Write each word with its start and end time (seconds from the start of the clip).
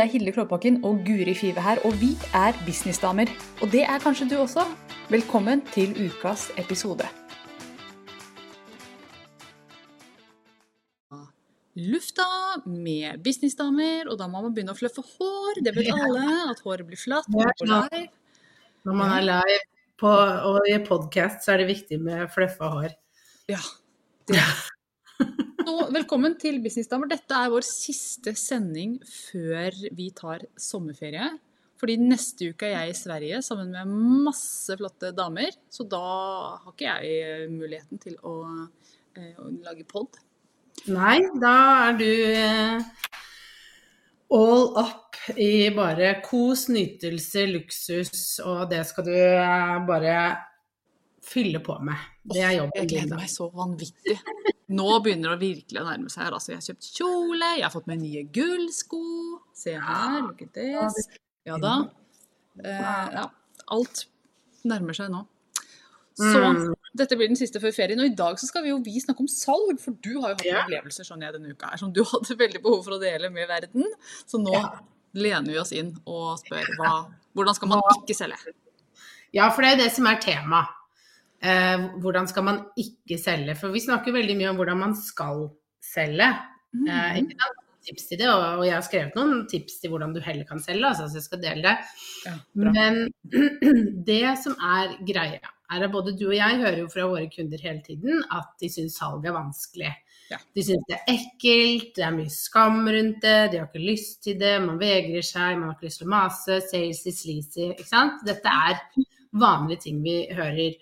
Det 0.00 0.06
er 0.06 0.12
Hilde 0.14 0.32
Klåbakken 0.32 0.78
og 0.88 1.02
Guri 1.04 1.34
Five 1.36 1.60
her, 1.60 1.78
og 1.84 1.92
vi 2.00 2.14
er 2.32 2.56
businessdamer. 2.64 3.28
Og 3.60 3.68
det 3.68 3.82
er 3.84 3.98
kanskje 4.00 4.30
du 4.30 4.38
også. 4.40 4.62
Velkommen 5.12 5.60
til 5.74 5.90
ukas 6.06 6.46
episode. 6.56 7.04
Lufta 11.76 12.24
med 12.64 13.20
businessdamer, 13.26 14.08
og 14.08 14.16
da 14.22 14.30
må 14.32 14.40
man 14.40 14.56
begynne 14.56 14.72
å 14.72 14.80
fluffe 14.80 15.04
hår. 15.04 15.60
Det 15.68 15.76
vet 15.76 15.92
alle, 15.92 16.24
at 16.54 16.64
håret 16.64 16.88
blir 16.88 17.02
flatt. 17.04 17.28
Ja, 17.36 17.52
live. 17.60 18.06
Når 18.88 18.98
man 19.02 19.14
er 19.18 19.28
live 19.28 19.60
på, 20.00 20.16
og 20.48 20.64
i 20.64 20.80
podkast, 20.88 21.44
så 21.44 21.58
er 21.58 21.66
det 21.66 21.68
viktig 21.74 22.00
med 22.00 22.24
fluffa 22.32 22.72
hår. 22.72 22.96
Ja. 23.52 23.60
Det. 24.32 24.48
Så, 25.60 25.72
velkommen 25.92 26.38
til 26.40 26.56
Businessdamer. 26.64 27.10
Dette 27.10 27.36
er 27.36 27.50
vår 27.52 27.64
siste 27.66 28.32
sending 28.38 28.94
før 29.04 29.74
vi 29.96 30.06
tar 30.16 30.46
sommerferie. 30.56 31.26
Fordi 31.80 31.96
neste 32.00 32.48
uke 32.52 32.68
er 32.68 32.86
jeg 32.86 32.94
i 32.94 32.96
Sverige 32.96 33.40
sammen 33.44 33.74
med 33.74 33.90
masse 34.24 34.72
flotte 34.80 35.10
damer. 35.16 35.52
Så 35.68 35.84
da 35.88 36.00
har 36.62 36.72
ikke 36.72 36.94
jeg 37.02 37.50
muligheten 37.52 38.00
til 38.00 38.16
å, 38.24 38.34
eh, 39.16 39.34
å 39.36 39.50
lage 39.66 39.84
pod. 39.88 40.16
Nei, 40.88 41.18
da 41.42 41.54
er 41.90 41.98
du 42.00 42.08
eh, 42.08 43.10
all 44.32 44.64
up 44.80 45.18
i 45.36 45.68
bare 45.76 46.14
kos, 46.24 46.70
nytelse, 46.72 47.44
luksus, 47.52 48.14
og 48.46 48.64
det 48.72 48.80
skal 48.88 49.08
du 49.10 49.12
eh, 49.12 49.76
bare 49.88 50.16
fylle 51.20 51.60
på 51.60 51.76
med. 51.84 52.08
Det 52.24 52.48
er 52.48 52.56
jobben 52.62 52.80
Jeg 52.80 52.92
gleder 52.94 53.20
meg 53.20 53.28
så 53.28 53.50
vanvittig. 53.52 54.16
Nå 54.70 54.86
begynner 55.02 55.34
det 55.34 55.40
virkelig 55.42 55.80
å 55.80 55.86
nærme 55.88 56.10
seg 56.12 56.22
her. 56.24 56.32
Altså, 56.36 56.52
jeg 56.52 56.60
har 56.60 56.66
kjøpt 56.68 56.88
kjole, 56.94 57.48
jeg 57.58 57.64
har 57.66 57.72
fått 57.74 57.88
meg 57.90 57.98
nye 58.04 58.22
gullsko. 58.36 59.00
Se 59.56 59.74
her, 59.74 60.20
look 60.22 60.42
at 60.42 60.52
this. 60.54 61.08
Ja 61.48 61.56
da. 61.58 61.72
Eh, 62.62 63.10
ja, 63.16 63.24
alt 63.74 64.04
nærmer 64.64 64.94
seg 64.94 65.10
nå. 65.10 65.24
Så 66.20 66.36
Mm. 66.36 66.74
dette 66.94 67.16
blir 67.16 67.28
den 67.30 67.36
siste 67.38 67.58
før 67.62 67.72
ferien. 67.74 67.98
Og 67.98 68.06
i 68.10 68.14
dag 68.14 68.36
så 68.38 68.44
skal 68.46 68.62
vi 68.62 68.68
jo 68.70 68.78
vi 68.84 69.00
snakke 69.00 69.20
om 69.20 69.28
salg, 69.28 69.78
for 69.80 69.92
du 69.92 70.20
har 70.20 70.30
jo 70.34 70.36
hatt 70.36 70.44
Ja. 70.44 70.62
opplevelser 70.64 71.06
sånn 71.06 71.22
jeg 71.22 71.32
denne 71.32 71.50
uka 71.54 71.70
her, 71.70 71.76
som 71.78 71.92
du 71.92 72.02
hadde 72.04 72.36
veldig 72.36 72.62
behov 72.62 72.84
for 72.84 72.92
å 72.92 73.00
dele 73.00 73.30
med 73.32 73.48
verden. 73.48 73.84
Så 74.26 74.38
nå 74.38 74.52
Ja. 74.52 74.78
lener 75.14 75.46
vi 75.52 75.58
oss 75.58 75.72
inn 75.72 75.96
og 76.06 76.38
spør 76.38 76.64
hva, 76.78 77.10
hvordan 77.34 77.54
skal 77.54 77.68
man 77.68 77.80
ikke 78.02 78.14
selge? 78.14 78.52
Ja, 79.32 79.48
for 79.50 79.62
det 79.62 79.72
er 79.72 79.76
det 79.84 79.92
som 79.92 80.06
er 80.06 80.16
tema. 80.20 80.66
Eh, 81.42 81.86
hvordan 82.02 82.28
skal 82.28 82.44
man 82.44 82.60
ikke 82.76 83.16
selge? 83.20 83.54
For 83.56 83.72
vi 83.72 83.80
snakker 83.80 84.12
veldig 84.12 84.36
mye 84.36 84.50
om 84.52 84.56
hvordan 84.60 84.78
man 84.78 84.94
skal 84.94 85.48
selge. 85.82 86.28
Eh, 86.30 86.78
Mhm. 86.80 87.26
ikke? 87.26 87.50
Tips 87.80 88.08
til 88.10 88.18
det, 88.18 88.28
og, 88.28 88.60
jeg 88.66 88.74
har 88.74 88.82
skrevet 88.84 89.14
noen 89.16 89.46
tips 89.48 89.80
til 89.80 89.88
hvordan 89.90 90.12
du 90.12 90.20
heller 90.20 90.44
kan 90.44 90.60
selge, 90.60 90.84
altså, 90.84 91.08
så 91.08 91.16
jeg 91.16 91.22
skal 91.22 91.40
dele 91.40 91.62
det. 91.62 91.76
Ja. 92.26 92.34
Men 92.54 93.08
det 94.04 94.36
som 94.38 94.52
er 94.60 94.92
greia, 95.08 95.40
er 95.72 95.84
at 95.86 95.90
både 95.90 96.12
du 96.18 96.26
og 96.28 96.34
jeg 96.36 96.58
hører 96.60 96.78
jo 96.82 96.88
fra 96.92 97.06
våre 97.08 97.30
kunder 97.32 97.58
hele 97.62 97.80
tiden 97.86 98.22
at 98.36 98.48
de 98.60 98.68
syns 98.68 98.98
salg 99.00 99.24
er 99.24 99.32
vanskelig. 99.32 99.94
Ja. 100.30 100.36
De 100.54 100.62
syns 100.66 100.84
det 100.90 100.98
er 100.98 101.14
ekkelt, 101.14 101.94
det 101.96 102.04
er 102.04 102.12
mye 102.18 102.28
skam 102.30 102.84
rundt 102.86 103.22
det, 103.22 103.50
de 103.52 103.58
har 103.62 103.66
ikke 103.70 103.86
lyst 103.90 104.22
til 104.24 104.36
det, 104.38 104.60
man 104.62 104.78
vegrer 104.78 105.22
seg, 105.24 105.56
man 105.58 105.70
har 105.70 105.76
ikke 105.78 105.88
lyst 105.88 106.02
til 106.02 106.06
å 106.10 106.14
mase, 106.14 106.60
sales 106.68 107.06
is 107.06 107.22
sleazy, 107.22 107.70
ikke 107.72 107.88
sant. 107.88 108.20
Dette 108.26 108.46
er 108.68 108.76
vanlige 109.32 109.80
ting 109.88 110.02
vi 110.04 110.26
hører. 110.36 110.74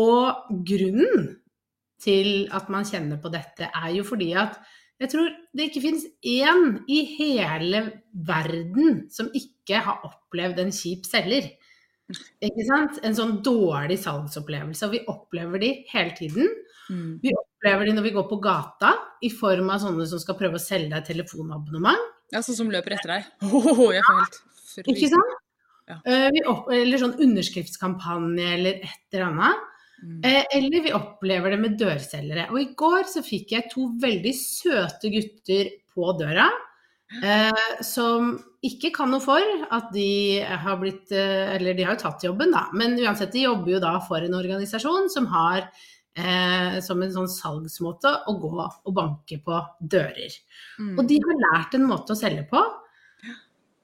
Og 0.00 0.52
grunnen 0.68 1.32
til 2.02 2.48
at 2.54 2.70
man 2.72 2.86
kjenner 2.88 3.20
på 3.22 3.30
dette, 3.32 3.68
er 3.68 3.90
jo 3.94 4.06
fordi 4.06 4.32
at 4.38 4.56
jeg 5.02 5.10
tror 5.10 5.32
det 5.56 5.66
ikke 5.66 5.82
finnes 5.82 6.04
én 6.22 6.76
i 6.90 7.00
hele 7.16 7.82
verden 8.12 9.06
som 9.10 9.30
ikke 9.34 9.80
har 9.82 10.04
opplevd 10.06 10.60
en 10.62 10.74
kjip 10.74 11.08
selger. 11.08 11.48
Ikke 12.42 12.66
sant? 12.68 13.00
En 13.06 13.16
sånn 13.16 13.38
dårlig 13.44 13.98
salgsopplevelse. 14.02 14.86
Og 14.86 14.94
vi 14.94 15.02
opplever 15.10 15.62
de 15.62 15.72
hele 15.90 16.14
tiden. 16.18 16.50
Mm. 16.90 17.18
Vi 17.22 17.34
opplever 17.34 17.88
de 17.88 17.96
når 17.96 18.06
vi 18.06 18.14
går 18.14 18.28
på 18.30 18.38
gata, 18.42 18.92
i 19.22 19.30
form 19.32 19.70
av 19.74 19.82
sånne 19.82 20.06
som 20.10 20.22
skal 20.22 20.38
prøve 20.38 20.58
å 20.58 20.62
selge 20.62 20.92
deg 20.94 21.06
telefonabonnement. 21.08 22.10
Ja, 22.32 22.42
sånn 22.44 22.58
som 22.58 22.72
løper 22.72 22.96
etter 22.96 23.16
deg. 23.16 23.30
Oh, 23.52 23.90
jeg 23.92 24.04
får 24.06 24.22
helt 24.22 24.92
Ikke 24.94 25.10
sant? 25.12 25.38
Ja. 25.90 25.98
Eh, 26.06 26.28
vi 26.32 26.46
opp, 26.48 26.70
eller 26.72 27.00
sånn 27.00 27.18
underskriftskampanje 27.26 28.54
eller 28.54 28.84
et 28.86 29.16
eller 29.16 29.28
annet. 29.32 29.68
Mm. 30.02 30.20
Eh, 30.26 30.44
Eller 30.58 30.82
vi 30.84 30.94
opplever 30.96 31.54
det 31.54 31.60
med 31.62 31.78
dørselgere. 31.80 32.48
Og 32.50 32.60
i 32.60 32.70
går 32.78 33.06
så 33.10 33.22
fikk 33.24 33.54
jeg 33.56 33.70
to 33.72 33.88
veldig 34.02 34.34
søte 34.36 35.12
gutter 35.12 35.72
på 35.94 36.12
døra. 36.18 36.50
Eh, 37.12 37.80
som 37.84 38.32
ikke 38.64 38.88
kan 38.94 39.10
noe 39.12 39.20
for 39.20 39.44
at 39.74 39.90
de 39.92 40.40
har 40.40 40.78
blitt 40.80 41.10
eh, 41.12 41.50
Eller 41.58 41.76
de 41.76 41.84
har 41.84 41.98
jo 41.98 42.04
tatt 42.06 42.24
jobben, 42.24 42.54
da. 42.54 42.68
Men 42.78 42.96
uansett, 42.96 43.34
de 43.34 43.44
jobber 43.44 43.74
jo 43.74 43.82
da 43.82 43.98
for 44.06 44.24
en 44.24 44.38
organisasjon 44.38 45.10
som 45.12 45.28
har 45.32 45.66
eh, 46.16 46.78
som 46.84 47.02
en 47.02 47.12
sånn 47.12 47.30
salgsmåte 47.30 48.14
å 48.28 48.36
gå 48.40 48.52
og 48.62 48.94
banke 48.96 49.42
på 49.44 49.60
dører. 49.80 50.38
Mm. 50.80 50.94
Og 50.96 51.04
de 51.10 51.20
har 51.26 51.42
lært 51.46 51.76
en 51.76 51.88
måte 51.90 52.16
å 52.16 52.18
selge 52.18 52.46
på 52.50 52.62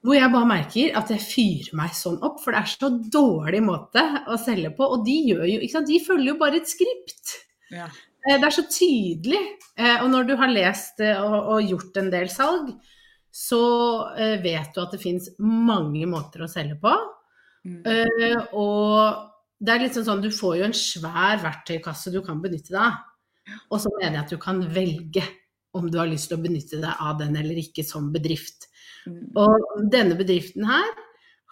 hvor 0.05 0.15
jeg 0.15 0.31
bare 0.31 0.47
merker 0.47 0.93
at 0.95 1.09
jeg 1.11 1.23
fyrer 1.25 1.75
meg 1.79 1.95
sånn 1.97 2.19
opp, 2.23 2.37
for 2.43 2.55
det 2.55 2.61
er 2.61 2.71
så 2.71 2.89
dårlig 3.11 3.59
måte 3.65 4.03
å 4.31 4.37
selge 4.39 4.71
på. 4.77 4.87
Og 4.95 5.03
de 5.07 5.17
jo, 5.33 5.39
de 5.43 5.99
følger 6.05 6.31
jo 6.31 6.37
bare 6.39 6.61
et 6.61 6.71
skript. 6.71 7.33
Ja. 7.73 7.89
Eh, 8.27 8.37
Det 8.37 8.47
er 8.47 8.55
så 8.55 8.65
tydelig. 8.67 9.41
Eh, 9.77 10.03
Og 10.03 10.09
når 10.11 10.27
du 10.27 10.35
har 10.35 10.51
lest 10.51 10.99
eh, 10.99 11.19
og, 11.19 11.63
gjort 11.63 11.97
en 11.97 12.09
del 12.11 12.29
salg, 12.29 12.71
så 13.31 13.61
vet 14.41 14.73
du 14.73 14.79
at 14.81 14.91
det 14.91 15.01
fins 15.03 15.29
mange 15.37 16.07
måter 16.09 16.41
å 16.41 16.49
selge 16.49 16.79
på. 16.81 16.91
Mm. 17.61 17.83
Og 18.57 19.19
det 19.61 19.73
er 19.73 19.83
litt 19.83 19.93
sånn 19.93 20.07
sånn, 20.07 20.23
du 20.23 20.31
får 20.33 20.55
jo 20.57 20.65
en 20.65 20.73
svær 20.73 21.37
verktøykasse 21.43 22.09
du 22.11 22.23
kan 22.25 22.41
benytte 22.41 22.73
deg 22.73 22.81
av. 22.81 22.97
Og 23.69 23.83
så 23.83 23.91
mener 23.99 24.17
jeg 24.17 24.23
at 24.23 24.33
du 24.33 24.39
kan 24.41 24.63
velge 24.73 25.23
om 25.77 25.85
du 25.91 25.99
har 26.01 26.09
lyst 26.09 26.31
til 26.31 26.39
å 26.39 26.41
benytte 26.41 26.81
deg 26.81 27.05
av 27.05 27.19
den 27.21 27.37
eller 27.37 27.61
ikke 27.61 27.85
som 27.85 28.09
bedrift. 28.11 28.65
Mm. 29.07 29.21
Og 29.39 29.85
denne 29.93 30.17
bedriften 30.19 30.67
her 30.69 30.89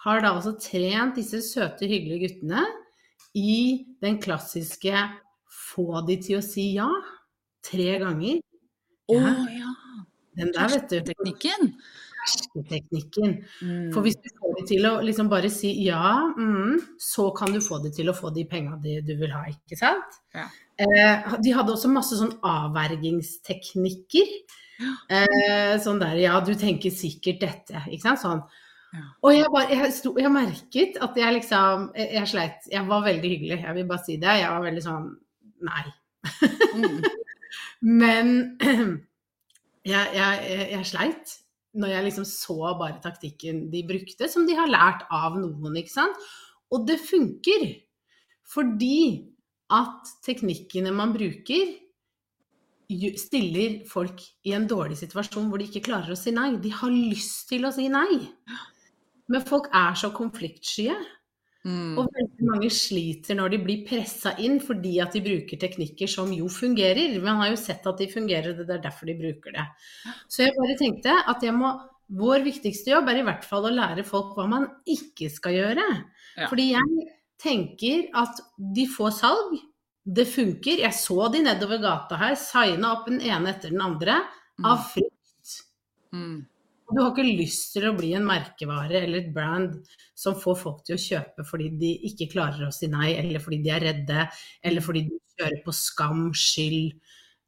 har 0.04 0.20
da 0.22 0.34
også 0.36 0.56
trent 0.62 1.18
disse 1.18 1.40
søte, 1.46 1.88
hyggelige 1.88 2.26
guttene 2.26 2.66
i 3.38 3.86
den 4.02 4.20
klassiske 4.22 4.94
få 5.68 6.02
de 6.08 6.18
til 6.22 6.38
å 6.38 6.44
si 6.44 6.70
ja 6.76 6.88
tre 7.64 7.98
ganger. 8.02 8.42
Å 9.08 9.16
Ja. 9.18 9.34
ja. 9.56 9.72
Den 10.38 10.52
der, 10.54 10.68
vet 10.70 10.90
du. 10.92 11.00
Teknikken. 11.02 11.72
Hersketeknikken. 12.28 13.32
Mm. 13.62 13.92
For 13.94 14.04
hvis 14.04 14.18
du 14.22 14.28
får 14.38 14.54
de 14.58 14.64
til 14.70 14.86
å 14.86 14.92
liksom 15.04 15.30
bare 15.30 15.50
si 15.50 15.72
ja, 15.84 16.32
mm, 16.36 16.98
så 17.02 17.30
kan 17.36 17.52
du 17.54 17.60
få 17.64 17.80
de 17.82 17.90
til 17.94 18.10
å 18.10 18.16
få 18.16 18.30
de 18.34 18.44
penga 18.50 18.78
du 18.82 19.14
vil 19.18 19.32
ha, 19.34 19.44
ikke 19.50 19.78
sant? 19.80 20.20
Ja. 20.36 20.46
Eh, 20.78 21.14
de 21.42 21.54
hadde 21.56 21.74
også 21.74 21.90
masse 21.90 22.18
sånn 22.18 22.36
avvergingsteknikker. 22.46 24.28
Eh, 24.78 25.74
sånn 25.82 25.98
der 25.98 26.18
ja, 26.22 26.38
du 26.44 26.52
tenker 26.58 26.92
sikkert 26.94 27.40
dette, 27.42 27.82
ikke 27.90 28.04
sant? 28.04 28.22
Sånn. 28.22 28.42
Ja. 28.94 29.04
Og 29.26 29.34
jeg, 29.34 29.48
bare, 29.52 29.74
jeg, 29.74 29.92
sto, 29.92 30.14
jeg 30.16 30.30
merket 30.32 30.96
at 31.04 31.18
jeg 31.18 31.34
liksom 31.36 31.90
jeg, 31.98 32.12
jeg 32.16 32.30
sleit. 32.30 32.68
Jeg 32.72 32.86
var 32.88 33.04
veldig 33.04 33.32
hyggelig, 33.34 33.58
jeg 33.66 33.76
vil 33.76 33.88
bare 33.90 34.04
si 34.06 34.16
det. 34.22 34.36
Jeg 34.40 34.52
var 34.54 34.64
veldig 34.64 34.84
sånn 34.84 35.10
nei. 35.68 35.84
Mm. 36.78 37.02
Men 38.00 38.32
jeg, 39.92 40.06
jeg, 40.14 40.64
jeg 40.72 40.88
sleit 40.88 41.36
når 41.78 41.92
jeg 41.92 42.06
liksom 42.08 42.26
så 42.26 42.72
bare 42.78 43.00
taktikken 43.02 43.66
de 43.72 43.82
brukte, 43.86 44.28
som 44.30 44.46
de 44.48 44.56
har 44.56 44.70
lært 44.70 45.04
av 45.14 45.36
noen, 45.38 45.76
ikke 45.78 45.92
sant. 45.92 46.24
Og 46.74 46.86
det 46.88 46.96
funker. 47.02 47.68
Fordi 48.48 49.28
at 49.74 50.08
teknikkene 50.24 50.94
man 50.96 51.12
bruker, 51.12 51.74
stiller 53.20 53.82
folk 53.88 54.22
i 54.48 54.54
en 54.56 54.66
dårlig 54.68 54.96
situasjon 55.00 55.50
hvor 55.50 55.60
de 55.60 55.68
ikke 55.68 55.84
klarer 55.90 56.14
å 56.14 56.18
si 56.18 56.32
nei. 56.32 56.54
De 56.62 56.72
har 56.72 56.92
lyst 56.92 57.48
til 57.50 57.68
å 57.68 57.72
si 57.74 57.88
nei. 57.92 58.22
Men 59.28 59.44
folk 59.44 59.68
er 59.76 59.98
så 59.98 60.10
konfliktskye. 60.16 60.96
Mm. 61.66 61.98
Og 61.98 62.06
veldig 62.14 62.46
mange 62.48 62.70
sliter 62.72 63.36
når 63.36 63.52
de 63.52 63.58
blir 63.60 63.84
pressa 63.84 64.32
inn 64.40 64.60
fordi 64.62 64.94
at 65.02 65.12
de 65.12 65.20
bruker 65.24 65.60
teknikker 65.60 66.08
som 66.08 66.30
jo 66.32 66.48
fungerer. 66.52 67.18
Man 67.20 67.42
har 67.42 67.52
jo 67.52 67.60
sett 67.60 67.86
at 67.88 68.00
de 68.00 68.08
fungerer, 68.08 68.54
og 68.54 68.64
det 68.68 68.78
er 68.78 68.84
derfor 68.86 69.10
de 69.10 69.18
bruker 69.18 69.56
det. 69.56 69.66
Så 70.30 70.46
jeg 70.46 70.56
bare 70.56 70.78
tenkte 70.80 71.16
at 71.28 71.44
jeg 71.44 71.56
må, 71.56 71.74
vår 72.18 72.46
viktigste 72.46 72.94
jobb 72.94 73.10
er 73.12 73.20
i 73.20 73.26
hvert 73.26 73.44
fall 73.44 73.68
å 73.68 73.74
lære 73.74 74.06
folk 74.06 74.32
hva 74.38 74.46
man 74.48 74.68
ikke 74.88 75.28
skal 75.34 75.58
gjøre. 75.58 75.88
Ja. 76.38 76.48
Fordi 76.48 76.70
jeg 76.70 77.08
tenker 77.42 78.06
at 78.16 78.40
de 78.56 78.86
får 78.90 79.18
salg, 79.18 79.58
det 80.08 80.24
funker. 80.30 80.80
Jeg 80.84 80.94
så 80.96 81.28
de 81.32 81.42
nedover 81.44 81.80
gata 81.82 82.16
her, 82.20 82.36
signa 82.40 82.94
opp 82.96 83.08
den 83.10 83.20
ene 83.20 83.52
etter 83.52 83.74
den 83.74 83.82
andre 83.84 84.20
av 84.64 84.86
frykt. 84.92 85.58
Mm. 86.16 86.38
Du 86.88 87.02
har 87.02 87.10
ikke 87.12 87.26
lyst 87.36 87.74
til 87.74 87.84
å 87.84 87.92
bli 87.98 88.14
en 88.16 88.24
merkevare 88.24 89.02
eller 89.04 89.20
et 89.20 89.32
brand 89.34 89.74
som 90.16 90.38
får 90.40 90.56
folk 90.56 90.78
til 90.88 90.96
å 90.96 91.02
kjøpe 91.02 91.44
fordi 91.44 91.66
de 91.82 91.90
ikke 92.08 92.30
klarer 92.32 92.64
å 92.64 92.72
si 92.72 92.88
nei, 92.88 93.10
eller 93.20 93.42
fordi 93.44 93.58
de 93.66 93.72
er 93.74 93.84
redde, 93.90 94.22
eller 94.64 94.84
fordi 94.86 95.02
de 95.10 95.18
kjører 95.36 95.60
på 95.66 95.74
skam, 95.76 96.22
skyld. 96.32 96.94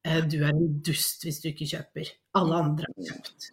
eh, 0.05 0.21
Du 0.29 0.37
er 0.45 0.51
en 0.53 0.83
dust 0.85 1.25
hvis 1.25 1.41
du 1.41 1.49
ikke 1.55 1.71
kjøper. 1.73 2.13
alle 2.37 2.55
andre 2.67 2.91
har 2.93 3.09
kjøpt. 3.09 3.49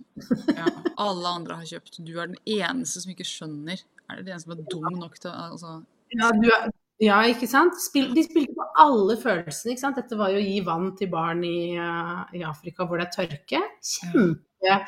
Ja, 0.58 0.68
alle 1.08 1.28
andre 1.40 1.56
har 1.62 1.66
kjøpt. 1.72 2.02
Du 2.04 2.12
er 2.20 2.28
den 2.34 2.42
eneste 2.60 3.02
som 3.06 3.12
ikke 3.16 3.26
skjønner. 3.32 3.80
Er 4.12 4.20
det 4.20 4.26
den 4.28 4.40
som 4.44 4.52
er 4.58 4.62
dum 4.72 4.92
nok 5.00 5.16
til 5.20 5.32
altså, 5.32 5.80
Ja, 6.20 6.30
du 6.36 6.50
er, 6.52 6.68
ja 7.04 7.20
ikke 7.30 7.50
sant? 7.50 7.78
Spil, 7.82 8.10
de 8.16 8.24
spilte 8.26 8.56
på 8.58 8.66
alle 8.84 9.18
følelsene. 9.22 9.74
ikke 9.74 9.86
sant? 9.86 10.00
Dette 10.00 10.18
var 10.20 10.34
jo 10.34 10.42
å 10.42 10.48
gi 10.48 10.62
vann 10.66 10.90
til 10.98 11.12
barn 11.14 11.44
i, 11.48 11.76
uh, 11.78 12.24
i 12.34 12.46
Afrika 12.48 12.88
hvor 12.88 13.02
det 13.02 13.10
er 13.10 13.16
tørke. 13.20 13.62
Kjempe 13.96 14.80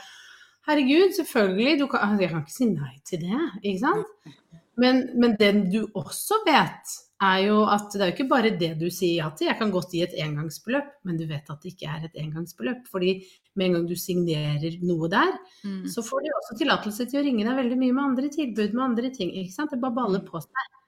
Herregud, 0.70 1.16
selvfølgelig. 1.18 1.80
Du 1.80 1.88
kan, 1.90 2.04
altså, 2.06 2.24
jeg 2.24 2.32
kan 2.32 2.42
ikke 2.44 2.54
si 2.54 2.66
nei 2.70 2.96
til 3.08 3.22
det, 3.26 3.44
ikke 3.64 3.80
sant? 3.82 4.34
Men, 4.80 5.06
men 5.20 5.34
det 5.40 5.54
du 5.74 5.82
også 5.98 6.44
vet, 6.46 6.92
er 7.20 7.40
jo 7.44 7.56
at 7.68 7.90
det 7.92 8.04
er 8.04 8.12
jo 8.12 8.16
ikke 8.16 8.30
bare 8.30 8.52
det 8.56 8.70
du 8.80 8.86
sier 8.94 9.24
ja 9.24 9.30
til. 9.36 9.50
Jeg 9.50 9.60
kan 9.60 9.74
godt 9.74 9.92
gi 9.96 10.04
et 10.06 10.16
engangsbeløp, 10.24 10.92
men 11.08 11.18
du 11.20 11.26
vet 11.28 11.50
at 11.52 11.64
det 11.64 11.74
ikke 11.74 11.90
er 11.92 12.06
et 12.08 12.20
engangsbeløp. 12.22 12.86
Fordi 12.92 13.18
med 13.60 13.66
en 13.66 13.78
gang 13.80 13.90
du 13.90 13.96
signerer 14.00 14.78
noe 14.86 15.10
der, 15.12 15.34
mm, 15.66 15.84
så 15.92 16.06
får 16.06 16.24
de 16.24 16.36
også 16.38 16.60
tillatelse 16.62 17.10
til 17.10 17.20
å 17.20 17.26
ringe 17.26 17.48
deg 17.48 17.60
veldig 17.60 17.80
mye 17.82 17.98
med 17.98 18.06
andre 18.06 18.32
tilbud, 18.38 18.76
med 18.78 18.86
andre 18.92 19.12
ting. 19.16 19.34
ikke 19.42 19.56
sant? 19.58 19.74
Det 19.74 19.82
bare 19.84 19.98
baller 20.00 20.24
på 20.28 20.44
seg. 20.46 20.79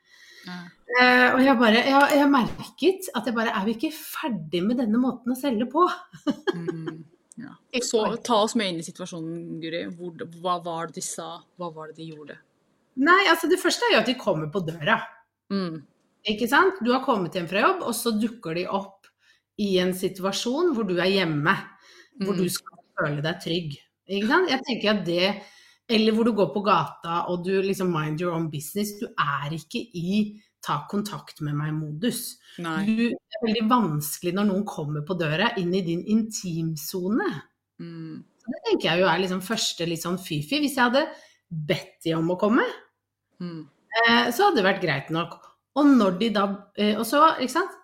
Ja. 0.48 0.60
Eh, 1.02 1.28
og 1.36 1.40
jeg 1.46 1.56
bare, 1.60 1.82
jeg, 1.88 2.18
jeg 2.20 2.28
merket 2.34 3.06
at 3.16 3.28
jeg 3.30 3.36
bare 3.38 3.54
Er 3.56 3.64
vi 3.64 3.76
ikke 3.78 3.92
ferdig 3.96 4.60
med 4.66 4.82
denne 4.82 5.00
måten 5.00 5.32
å 5.32 5.38
selge 5.40 5.68
på? 5.72 5.86
Mm, 6.58 6.98
ja. 7.40 7.54
Så 7.86 8.02
ta 8.28 8.42
oss 8.44 8.56
med 8.60 8.74
inn 8.74 8.82
i 8.82 8.86
situasjonen, 8.86 9.62
Guri. 9.64 9.86
Hvor, 9.96 10.18
hva 10.42 10.58
var 10.66 10.90
det 10.92 10.98
de 11.00 11.06
sa? 11.06 11.30
Hva 11.56 11.70
var 11.74 11.92
det 11.94 12.02
de 12.02 12.10
gjorde? 12.12 12.36
Nei, 13.00 13.22
altså 13.32 13.48
det 13.48 13.62
første 13.62 13.88
er 13.88 13.96
jo 13.96 14.02
at 14.02 14.10
de 14.12 14.18
kommer 14.20 14.50
på 14.52 14.60
døra. 14.68 14.98
Mm, 15.54 15.80
Ikke 16.28 16.50
sant? 16.52 16.82
Du 16.84 16.92
har 16.92 17.06
kommet 17.06 17.34
hjem 17.40 17.48
fra 17.50 17.64
jobb, 17.64 17.86
og 17.88 17.96
så 17.98 18.12
dukker 18.20 18.60
de 18.60 18.66
opp 18.68 19.08
i 19.64 19.78
en 19.82 19.94
situasjon 19.96 20.74
hvor 20.76 20.86
du 20.90 20.98
er 21.00 21.08
hjemme. 21.10 21.56
Hvor 22.20 22.36
Mm. 22.36 22.44
du 22.44 22.50
skal 22.52 22.84
føle 23.00 23.24
deg 23.24 23.40
trygg. 23.42 23.72
Ikke 24.12 24.28
sant? 24.28 24.50
Jeg 24.52 24.62
tenker 24.68 24.92
at 24.92 25.06
det 25.08 25.30
Eller 25.92 26.16
hvor 26.16 26.28
du 26.28 26.32
går 26.38 26.54
på 26.54 26.64
gata 26.66 27.26
og 27.32 27.44
du 27.46 27.54
liksom 27.62 27.92
mind 27.92 28.22
your 28.24 28.36
own 28.38 28.50
business. 28.52 28.94
Du 29.00 29.08
er 29.12 29.54
ikke 29.58 29.82
i 29.98 30.22
ta 30.62 30.84
kontakt 30.90 31.42
med 31.42 31.58
meg-modus. 31.58 32.38
Du, 32.86 33.08
det 33.10 33.38
er 33.38 33.46
veldig 33.48 33.66
vanskelig 33.72 34.34
når 34.38 34.50
noen 34.52 34.66
kommer 34.70 35.06
på 35.08 35.18
døra 35.20 35.52
inn 35.62 35.74
i 35.74 35.84
din 35.86 36.04
intimsone. 36.14 37.30
Mm, 37.82 38.22
Det 38.46 38.62
tenker 38.68 38.92
jeg 38.92 39.02
jo 39.02 39.10
er 39.10 39.22
liksom 39.24 39.44
første 39.46 39.88
litt 39.90 40.04
sånn 40.04 40.22
fy-fy. 40.22 40.62
Hvis 40.62 40.78
jeg 40.78 40.86
hadde 40.86 41.08
bedt 41.50 41.98
de 42.06 42.16
om 42.18 42.30
å 42.34 42.40
komme, 42.40 42.66
mm, 43.42 43.62
eh, 44.04 44.30
så 44.30 44.48
hadde 44.48 44.62
det 44.62 44.68
vært 44.70 44.86
greit 44.86 45.14
nok. 45.14 45.40
Og 45.82 45.88
når 45.88 46.18
de 46.20 46.30
da 46.36 46.48
eh, 46.76 46.98
Og 47.00 47.06
så, 47.08 47.24
ikke 47.40 47.58
sant. 47.58 47.78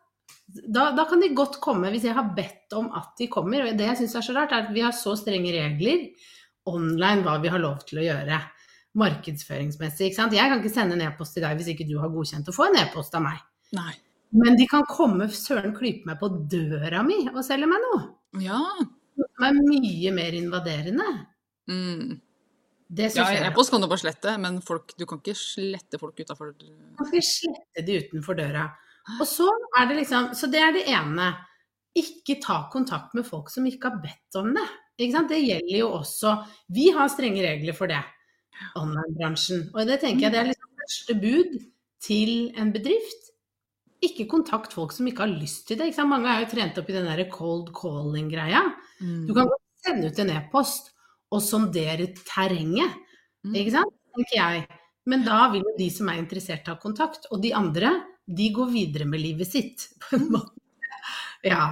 Da, 0.47 0.91
da 0.95 1.03
kan 1.09 1.19
de 1.19 1.33
godt 1.35 1.57
komme 1.59 1.89
hvis 1.91 2.05
jeg 2.07 2.15
har 2.15 2.29
bedt 2.35 2.71
om 2.77 2.91
at 2.95 3.17
de 3.19 3.27
kommer. 3.31 3.65
Og 3.65 3.79
det 3.79 3.89
jeg 3.89 4.03
syns 4.03 4.15
er 4.15 4.27
så 4.27 4.35
rart, 4.37 4.53
er 4.53 4.67
at 4.67 4.75
vi 4.75 4.85
har 4.85 4.95
så 4.95 5.15
strenge 5.19 5.51
regler 5.55 6.05
online 6.69 7.23
hva 7.25 7.37
vi 7.43 7.51
har 7.53 7.61
lov 7.63 7.83
til 7.87 8.01
å 8.01 8.07
gjøre. 8.07 8.41
Markedsføringsmessig. 8.97 10.11
Jeg 10.11 10.17
kan 10.17 10.59
ikke 10.59 10.73
sende 10.73 10.97
en 10.97 11.05
e-post 11.05 11.37
til 11.37 11.45
deg 11.45 11.59
hvis 11.59 11.71
ikke 11.73 11.87
du 11.89 11.97
har 12.01 12.11
godkjent 12.13 12.49
å 12.49 12.55
få 12.55 12.69
en 12.69 12.79
e-post 12.81 13.17
av 13.17 13.25
meg. 13.27 13.41
nei. 13.77 13.95
Men 14.35 14.57
de 14.59 14.65
kan 14.67 14.83
komme 14.89 15.29
søren 15.31 15.71
klype 15.75 16.09
meg 16.09 16.17
på 16.19 16.27
døra 16.51 16.99
mi 17.05 17.21
og 17.29 17.43
selge 17.47 17.69
meg 17.71 17.83
noe. 17.85 18.01
Ja. 18.43 18.59
Som 19.17 19.45
er 19.47 19.55
mye 19.55 20.11
mer 20.11 20.35
invaderende. 20.35 21.05
Mm. 21.71 22.17
Det 22.87 23.09
ja 23.17 23.27
jeg 23.33 23.43
E-post 23.49 23.71
kan 23.71 23.83
du 23.83 23.87
bare 23.91 23.99
slette, 23.99 24.33
men 24.39 24.61
folk, 24.63 24.93
du 24.99 25.03
kan 25.07 25.19
ikke 25.19 25.35
slette 25.35 25.99
folk 25.99 26.19
utafor 26.19 26.53
kan 26.55 27.09
ikke 27.09 27.23
slette 27.27 27.83
de 27.87 27.97
utenfor 28.03 28.37
døra. 28.39 28.69
Og 29.17 29.27
så 29.27 29.47
er 29.79 29.87
det 29.89 30.01
liksom 30.01 30.33
Så 30.35 30.49
det 30.51 30.61
er 30.63 30.75
det 30.75 30.87
ene. 30.91 31.31
Ikke 31.97 32.37
ta 32.43 32.65
kontakt 32.71 33.15
med 33.17 33.25
folk 33.27 33.49
som 33.49 33.65
ikke 33.67 33.89
har 33.89 34.01
bedt 34.03 34.39
om 34.39 34.51
det. 34.55 34.67
Ikke 34.97 35.13
sant? 35.13 35.29
Det 35.29 35.39
gjelder 35.43 35.77
jo 35.77 35.91
også 35.99 36.33
Vi 36.73 36.89
har 36.95 37.09
strenge 37.13 37.43
regler 37.45 37.77
for 37.77 37.91
det, 37.91 38.01
online-bransjen. 38.79 39.67
Og 39.75 39.89
det 39.89 39.99
tenker 40.01 40.27
jeg 40.27 40.35
det 40.35 40.41
er 40.41 40.51
liksom 40.51 40.83
første 40.83 41.17
bud 41.21 41.57
til 42.03 42.33
en 42.57 42.73
bedrift. 42.73 43.31
Ikke 44.05 44.27
kontakt 44.29 44.75
folk 44.77 44.93
som 44.93 45.07
ikke 45.09 45.25
har 45.25 45.33
lyst 45.33 45.67
til 45.69 45.79
det. 45.79 45.89
Ikke 45.89 46.01
sant? 46.01 46.13
Mange 46.13 46.29
er 46.31 46.43
jo 46.43 46.51
trent 46.53 46.77
opp 46.81 46.89
i 46.89 46.97
den 46.97 47.07
der 47.09 47.23
cold 47.33 47.71
calling-greia. 47.77 48.63
Mm. 49.01 49.23
Du 49.29 49.33
kan 49.37 49.49
sende 49.85 50.09
ut 50.09 50.21
en 50.21 50.33
e-post 50.35 50.91
og 51.33 51.41
sondere 51.43 52.11
terrenget. 52.25 52.93
Mm. 53.45 53.55
Ikke 53.57 53.77
sant? 53.79 53.95
Tenker 54.17 54.37
jeg. 54.37 54.67
Men 55.07 55.23
da 55.23 55.45
vil 55.53 55.63
jo 55.63 55.73
de 55.77 55.87
som 55.93 56.09
er 56.11 56.19
interessert 56.19 56.65
ta 56.67 56.75
kontakt, 56.81 57.29
og 57.31 57.41
de 57.43 57.53
andre, 57.55 57.93
de 58.27 58.49
går 58.53 58.73
videre 58.73 59.07
med 59.07 59.23
livet 59.23 59.49
sitt, 59.49 59.87
på 60.03 60.17
en 60.19 60.31
måte. 60.33 60.63
Ja. 61.45 61.69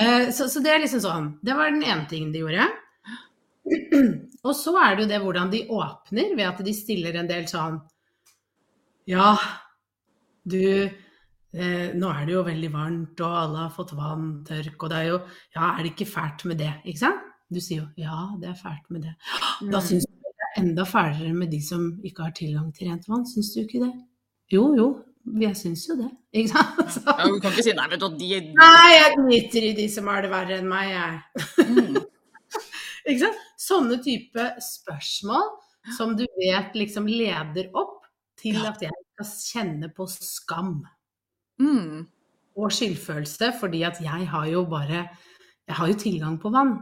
Eh, 0.00 0.30
Så, 0.34 0.48
så 0.48 0.60
det 0.64 0.70
er 0.74 0.82
liksom 0.84 1.00
sånn. 1.02 1.28
Det 1.42 1.54
var 1.58 1.70
den 1.74 1.82
ene 1.82 2.06
tingen 2.10 2.32
de 2.34 2.42
gjorde. 2.44 2.68
Og 4.46 4.54
så 4.56 4.72
er 4.80 4.96
det 4.96 5.02
jo 5.04 5.08
det 5.10 5.20
hvordan 5.24 5.50
de 5.52 5.64
åpner, 5.74 6.34
ved 6.38 6.46
at 6.48 6.60
de 6.64 6.72
stiller 6.76 7.16
en 7.20 7.28
del 7.28 7.44
sånn 7.50 7.80
Ja, 9.08 9.34
du 10.48 10.60
eh, 10.62 11.88
Nå 11.96 12.10
er 12.12 12.26
det 12.28 12.34
jo 12.36 12.44
veldig 12.46 12.70
varmt, 12.72 13.20
og 13.24 13.34
alle 13.42 13.64
har 13.66 13.74
fått 13.74 13.92
vann, 13.98 14.30
tørk, 14.48 14.76
og 14.86 14.92
det 14.92 15.00
er 15.02 15.08
jo 15.10 15.18
Ja, 15.56 15.72
er 15.74 15.82
det 15.84 15.92
ikke 15.94 16.08
fælt 16.12 16.44
med 16.48 16.60
det? 16.62 16.70
Ikke 16.88 17.02
sant? 17.02 17.24
Du 17.52 17.60
sier 17.64 17.82
jo 17.82 17.88
ja, 18.04 18.22
det 18.40 18.50
er 18.52 18.58
fælt 18.60 18.88
med 18.92 19.04
det. 19.08 19.14
Da 19.72 19.78
Mm. 19.80 19.84
syns 19.90 20.04
du 20.06 20.12
det 20.28 20.48
er 20.48 20.62
enda 20.62 20.84
fælere 20.84 21.32
med 21.34 21.50
de 21.50 21.60
som 21.64 21.86
ikke 22.04 22.22
har 22.26 22.32
tilgang 22.36 22.72
til 22.76 22.88
rent 22.90 23.08
vann, 23.08 23.24
syns 23.26 23.52
du 23.54 23.62
ikke 23.62 23.80
det? 23.86 23.92
Jo, 24.52 24.74
jo, 24.76 24.88
jeg 25.42 25.56
syns 25.56 25.84
jo 25.88 25.96
det. 25.98 26.08
Ikke 26.32 26.50
sant? 26.54 26.80
Så, 26.94 27.02
Ja, 27.06 27.26
du 27.28 27.38
kan 27.42 27.52
ikke 27.54 27.64
si 27.66 27.72
nei, 27.76 27.86
vet 27.92 28.00
du, 28.02 28.08
de 28.20 28.40
nei, 28.58 28.90
jeg 28.94 29.14
driter 29.18 29.66
i 29.68 29.72
de 29.78 29.86
som 29.92 30.06
har 30.12 30.22
det 30.24 30.30
verre 30.32 30.58
enn 30.60 30.68
meg, 30.70 30.90
jeg. 30.92 31.66
mm. 31.68 31.98
Ikke 33.08 33.20
sant? 33.22 33.40
Sånne 33.68 33.98
type 34.04 34.44
spørsmål 34.64 35.48
som 35.96 36.12
du 36.18 36.24
vet 36.36 36.74
liksom 36.76 37.06
leder 37.08 37.70
opp 37.76 38.04
til 38.38 38.58
at 38.68 38.82
jeg 38.84 38.92
skal 39.14 39.32
kjenne 39.52 39.90
på 39.96 40.06
skam 40.12 40.78
Mm. 41.58 42.04
og 42.54 42.70
skyldfølelse, 42.70 43.48
fordi 43.58 43.80
at 43.82 43.96
jeg 44.04 44.28
har 44.30 44.44
jo 44.46 44.60
bare 44.70 45.08
Jeg 45.66 45.74
har 45.74 45.88
jo 45.90 45.94
tilgang 45.98 46.36
på 46.40 46.52
vann, 46.54 46.76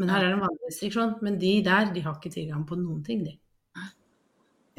men 0.00 0.08
her 0.08 0.22
er 0.24 0.30
det 0.32 0.38
en 0.38 0.40
vannrestriksjon. 0.46 1.12
Men 1.22 1.36
de 1.38 1.50
der, 1.62 1.92
de 1.94 2.00
har 2.02 2.16
ikke 2.16 2.32
tilgang 2.32 2.64
på 2.66 2.74
noen 2.80 3.04
ting, 3.06 3.20
de. 3.26 3.36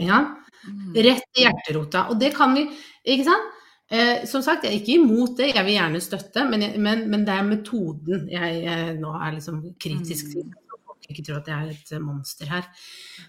Ja? 0.01 0.21
Mm. 0.63 0.93
Rett 1.05 1.37
i 1.37 1.43
hjerterota. 1.45 2.07
Og 2.09 2.19
det 2.21 2.31
kan 2.35 2.55
vi, 2.55 2.65
ikke 3.03 3.27
sant? 3.27 3.51
Eh, 3.93 4.23
som 4.25 4.41
sagt, 4.41 4.63
jeg 4.63 4.71
er 4.71 4.79
ikke 4.79 4.95
imot 4.97 5.35
det, 5.37 5.51
jeg 5.53 5.65
vil 5.67 5.75
gjerne 5.75 6.01
støtte, 6.01 6.45
men, 6.49 6.63
jeg, 6.65 6.79
men, 6.81 7.03
men 7.11 7.25
det 7.27 7.33
er 7.35 7.45
metoden 7.45 8.29
jeg, 8.31 8.61
jeg 8.63 8.93
nå 8.97 9.11
er 9.19 9.35
liksom 9.35 9.59
kritisk 9.77 10.31
til. 10.31 10.47
Folk 10.87 11.09
ikke 11.11 11.25
tror 11.27 11.41
at 11.41 11.51
jeg 11.51 11.67
er 11.67 11.73
et 11.75 12.01
monster 12.01 12.49
her. 12.49 12.69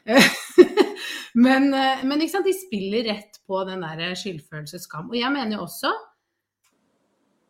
men, 1.46 1.68
eh, 1.74 2.04
men 2.06 2.22
ikke 2.22 2.36
sant, 2.36 2.48
de 2.48 2.54
spiller 2.56 3.10
rett 3.10 3.42
på 3.44 3.60
den 3.68 3.82
der 3.84 4.14
skyldfølelse, 4.16 4.80
skam. 4.86 5.10
Og 5.10 5.18
jeg 5.18 5.32
mener 5.34 5.58
jo 5.58 5.66
også 5.66 5.92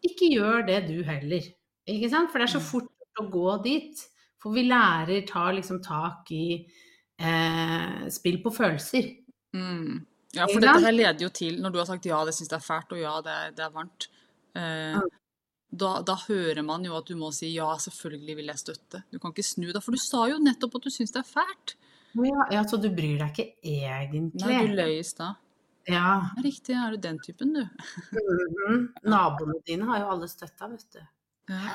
ikke 0.05 0.33
gjør 0.35 0.67
det 0.67 0.81
du 0.89 0.99
heller. 1.07 1.47
Ikke 1.89 2.11
sant? 2.13 2.33
For 2.33 2.41
det 2.41 2.49
er 2.49 2.57
så 2.57 2.61
Mm. 2.65 2.69
fort 2.73 3.21
å 3.21 3.29
gå 3.31 3.63
dit. 3.65 4.03
For 4.43 4.53
vi 4.53 4.67
lærer 4.69 5.27
tar 5.27 5.55
liksom 5.57 5.83
tak 5.83 6.29
i 6.33 6.67
eh, 7.19 8.07
spill 8.15 8.41
på 8.43 8.53
følelser. 8.55 9.11
Mm. 9.55 10.05
Ja, 10.35 10.49
for 10.51 10.63
dette 10.63 10.81
her 10.83 10.95
leder 10.95 11.27
jo 11.27 11.31
til, 11.31 11.61
når 11.63 11.75
du 11.75 11.79
har 11.79 11.87
sagt 11.87 12.09
ja, 12.09 12.19
det 12.27 12.35
syns 12.35 12.51
jeg 12.51 12.59
er 12.59 12.65
fælt, 12.65 12.95
og 12.97 12.99
ja, 12.99 13.15
det 13.23 13.37
det 13.59 13.67
er 13.67 13.75
varmt, 13.75 14.09
eh, 14.57 14.99
Mm. 14.99 15.11
da, 15.71 16.03
da 16.03 16.15
hører 16.29 16.63
man 16.63 16.85
jo 16.85 16.97
at 16.97 17.07
du 17.07 17.17
må 17.19 17.33
si 17.35 17.53
ja, 17.55 17.71
selvfølgelig 17.79 18.37
vil 18.37 18.47
jeg 18.53 18.59
støtte. 18.59 19.03
Du 19.11 19.19
kan 19.19 19.33
ikke 19.35 19.47
snu 19.47 19.71
deg, 19.73 19.83
for 19.83 19.95
du 19.95 19.99
sa 19.99 20.27
jo 20.31 20.39
nettopp 20.43 20.77
at 20.77 20.83
du 20.83 20.91
syns 20.91 21.15
det 21.15 21.23
er 21.23 21.31
fælt. 21.31 21.77
Ja, 22.15 22.45
ja, 22.51 22.63
så 22.63 22.79
du 22.79 22.91
bryr 22.95 23.19
deg 23.19 23.33
ikke 23.33 23.49
egentlig? 23.63 24.45
Nei, 24.47 24.67
du 24.67 24.75
løy 24.79 24.99
i 25.01 25.03
stad. 25.07 25.35
Ja. 25.35 25.41
Ja, 25.91 26.13
riktig, 26.41 26.77
er 26.79 26.95
du 26.95 26.97
den 27.03 27.19
typen, 27.21 27.53
du? 27.53 27.65
mhm. 28.15 28.87
Naboene 29.05 29.59
dine 29.67 29.85
har 29.91 30.01
jo 30.01 30.13
alle 30.15 30.29
støtta, 30.31 30.71
vet 30.71 30.87
du. 30.97 31.03
Ja. 31.53 31.75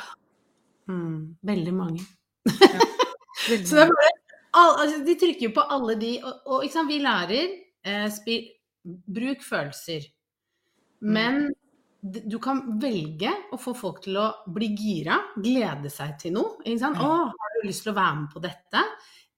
Mm, 0.89 1.35
veldig 1.45 1.73
mange. 1.75 2.05
Veldig 2.47 3.67
Så 3.69 3.75
det 3.75 3.83
er 3.83 3.91
bare, 3.93 4.15
all, 4.53 4.75
altså, 4.83 5.03
de 5.05 5.15
trykker 5.21 5.47
jo 5.49 5.53
på 5.55 5.65
alle 5.75 5.95
de, 6.01 6.13
og, 6.23 6.33
og 6.45 6.63
ikke 6.65 6.73
sant, 6.73 6.89
vi 6.89 6.99
lærer 7.03 7.51
eh, 7.85 8.07
spi, 8.13 8.37
bruk 8.85 9.41
følelser. 9.45 10.07
Men 11.01 11.49
d- 12.01 12.23
du 12.27 12.37
kan 12.43 12.63
velge 12.81 13.31
å 13.53 13.59
få 13.61 13.73
folk 13.77 14.01
til 14.03 14.17
å 14.19 14.27
bli 14.51 14.71
gira, 14.75 15.19
glede 15.37 15.91
seg 15.93 16.17
til 16.19 16.33
noe. 16.35 16.57
Ikke 16.65 16.79
sant? 16.81 16.97
Mm. 16.97 17.05
'Å, 17.05 17.31
har 17.31 17.55
du 17.61 17.67
lyst 17.67 17.83
til 17.85 17.93
å 17.93 17.99
være 17.99 18.15
med 18.21 18.29
på 18.33 18.41
dette?' 18.43 18.85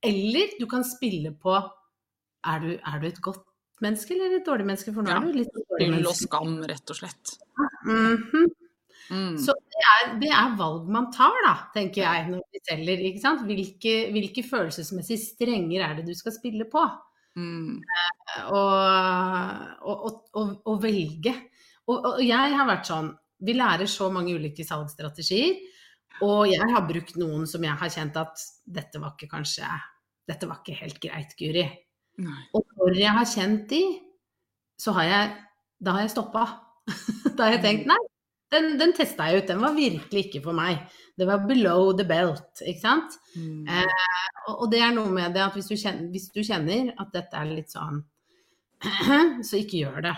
Eller 0.03 0.55
du 0.59 0.65
kan 0.65 0.81
spille 0.83 1.29
på 1.37 1.53
er 1.53 2.59
du, 2.63 2.71
er 2.73 2.99
du 2.99 3.05
et 3.11 3.19
godt 3.21 3.43
menneske 3.85 4.15
eller 4.15 4.39
et 4.39 4.45
dårlig 4.47 4.65
menneske? 4.65 4.93
For 4.95 5.03
nå 5.05 5.09
Ja. 5.11 5.19
er 5.21 5.27
du 5.27 5.37
litt 5.37 5.51
dårlig 5.53 5.77
Skyld 5.77 5.93
og 5.93 6.01
menneske. 6.01 6.25
skam, 6.25 6.55
rett 6.71 6.89
og 6.89 6.97
slett. 6.97 7.35
Mhm. 7.85 8.47
Mm. 9.11 9.35
Så 9.43 9.53
det 9.73 9.81
er, 9.83 10.11
det 10.21 10.29
er 10.31 10.53
valg 10.59 10.87
man 10.91 11.09
tar, 11.11 11.35
da, 11.43 11.55
tenker 11.75 12.05
jeg, 12.05 12.27
når 12.31 12.43
vi 12.47 12.61
selger. 12.63 13.01
ikke 13.09 13.23
sant? 13.23 13.43
Hvilke, 13.47 13.95
hvilke 14.15 14.43
følelsesmessige 14.47 15.19
strenger 15.19 15.83
er 15.83 15.97
det 15.99 16.05
du 16.07 16.13
skal 16.15 16.35
spille 16.35 16.67
på? 16.71 16.83
Mm. 17.35 17.81
Og, 18.51 18.71
og, 19.83 20.05
og, 20.07 20.15
og, 20.39 20.49
og 20.67 20.79
velge. 20.83 21.35
Og, 21.87 21.97
og 21.97 22.23
jeg 22.23 22.55
har 22.55 22.67
vært 22.67 22.89
sånn 22.89 23.07
Vi 23.41 23.55
lærer 23.55 23.87
så 23.89 24.09
mange 24.13 24.35
ulike 24.37 24.63
salgsstrategier. 24.67 25.59
Og 26.21 26.45
jeg 26.51 26.67
har 26.73 26.83
brukt 26.85 27.15
noen 27.17 27.47
som 27.49 27.63
jeg 27.65 27.73
har 27.79 27.91
kjent 27.91 28.19
at 28.21 28.43
dette 28.65 28.99
var 29.01 29.15
ikke 29.15 29.31
kanskje 29.31 29.67
Dette 30.29 30.47
var 30.47 30.61
ikke 30.61 30.77
helt 30.83 30.99
greit, 31.01 31.33
Guri. 31.39 31.65
Nei. 32.21 32.43
Og 32.55 32.67
når 32.77 32.99
jeg 32.99 33.15
har 33.17 33.27
kjent 33.27 33.63
de, 33.71 33.81
så 34.79 34.93
har 34.99 35.09
jeg 35.09 35.31
Da 35.81 35.95
har 35.97 36.05
jeg 36.05 36.13
stoppa. 36.13 36.45
da 37.35 37.47
har 37.47 37.57
jeg 37.57 37.63
tenkt 37.65 37.89
nei, 37.89 37.97
den, 38.51 38.73
den 38.79 38.93
testa 38.95 39.29
jeg 39.29 39.41
ut. 39.41 39.49
Den 39.49 39.61
var 39.63 39.75
virkelig 39.77 40.25
ikke 40.27 40.43
for 40.45 40.57
meg. 40.57 40.81
Det 41.17 41.27
var 41.27 41.45
below 41.47 41.91
the 41.97 42.05
belt, 42.07 42.63
ikke 42.65 42.81
sant. 42.81 43.17
Mm. 43.35 43.67
Og, 44.47 44.55
og 44.55 44.65
det 44.71 44.81
er 44.83 44.95
noe 44.95 45.11
med 45.13 45.35
det 45.35 45.43
at 45.45 45.55
hvis 45.57 45.69
du, 45.71 45.77
kjenner, 45.77 46.09
hvis 46.11 46.29
du 46.33 46.41
kjenner 46.43 46.91
at 46.99 47.13
dette 47.13 47.37
er 47.37 47.51
litt 47.51 47.71
sånn 47.73 48.01
Så 49.47 49.59
ikke 49.61 49.83
gjør 49.83 50.07
det. 50.07 50.15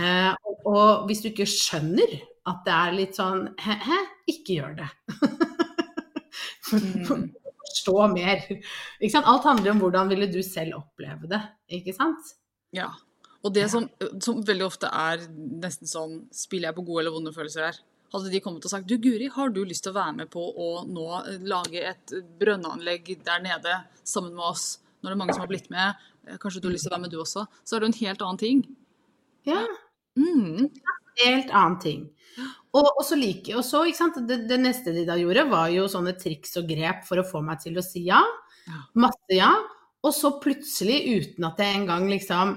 Eh, 0.00 0.32
og, 0.32 0.62
og 0.68 1.06
hvis 1.08 1.20
du 1.24 1.30
ikke 1.30 1.48
skjønner 1.48 2.14
at 2.48 2.62
det 2.64 2.74
er 2.74 2.96
litt 2.96 3.18
sånn 3.18 3.44
hæ, 3.60 4.00
ikke 4.30 4.60
gjør 4.60 4.80
det. 4.82 4.90
Mm. 6.68 7.30
Forstå 7.64 7.94
mer. 8.12 8.42
Ikke 9.00 9.12
sant? 9.14 9.28
Alt 9.30 9.46
handler 9.48 9.72
om 9.72 9.78
hvordan 9.80 10.10
ville 10.10 10.26
du 10.28 10.42
selv 10.44 10.82
oppleve 10.82 11.30
det, 11.30 11.38
ikke 11.78 11.94
sant? 11.96 12.34
Ja. 12.76 12.90
Og 13.46 13.54
det 13.54 13.68
som, 13.70 13.86
som 14.24 14.40
veldig 14.42 14.66
ofte 14.66 14.88
er 14.90 15.22
nesten 15.62 15.86
sånn 15.86 16.16
Spiller 16.34 16.72
jeg 16.72 16.78
på 16.80 16.84
gode 16.88 17.04
eller 17.04 17.14
vonde 17.14 17.32
følelser 17.36 17.68
her? 17.68 17.78
Hadde 18.10 18.32
de 18.32 18.40
kommet 18.42 18.64
og 18.64 18.72
sagt 18.72 18.88
du 18.88 18.96
Guri, 18.98 19.28
har 19.30 19.52
du 19.52 19.60
lyst 19.68 19.84
til 19.84 19.92
å 19.92 19.98
være 19.98 20.16
med 20.22 20.30
på 20.32 20.40
å 20.42 20.68
nå 20.88 21.06
lage 21.46 21.82
et 21.90 22.14
brønnanlegg 22.40 23.10
der 23.26 23.42
nede 23.44 23.74
sammen 24.02 24.32
med 24.34 24.46
oss? 24.48 24.78
Det 24.98 25.12
er 25.12 25.18
mange 25.20 25.36
som 25.36 25.44
har 25.44 25.50
blitt 25.50 25.68
med, 25.70 25.98
eh, 26.26 26.38
kanskje 26.40 26.62
du 26.64 26.70
har 26.70 26.74
lyst 26.74 26.88
til 26.88 26.92
å 26.92 26.96
være 26.96 27.04
med 27.04 27.12
du 27.12 27.18
også? 27.20 27.44
Så 27.68 27.76
er 27.76 27.84
det 27.84 27.90
en 27.90 27.98
helt 28.00 28.24
annen 28.24 28.40
ting. 28.40 28.64
Ja, 29.46 29.66
Mm. 30.18 30.70
helt 31.22 31.50
annen 31.54 31.78
ting. 31.78 32.00
Og, 32.74 32.86
og 32.86 33.04
så 33.06 33.16
like, 33.18 33.52
og 33.56 33.64
så, 33.66 33.84
ikke 33.86 33.98
sant, 34.00 34.18
det, 34.28 34.40
det 34.50 34.58
neste 34.60 34.92
de 34.94 35.04
da 35.06 35.14
gjorde, 35.18 35.44
var 35.50 35.68
jo 35.70 35.86
sånne 35.90 36.16
triks 36.18 36.56
og 36.58 36.68
grep 36.70 37.04
for 37.06 37.20
å 37.20 37.26
få 37.26 37.42
meg 37.44 37.60
til 37.62 37.78
å 37.78 37.84
si 37.84 38.04
ja. 38.08 38.20
Ja. 38.68 38.80
Masse 38.98 39.36
ja. 39.36 39.52
Og 40.04 40.12
så 40.14 40.32
plutselig, 40.42 40.98
uten 41.06 41.46
at 41.48 41.58
jeg 41.62 41.80
engang 41.80 42.06
liksom 42.10 42.56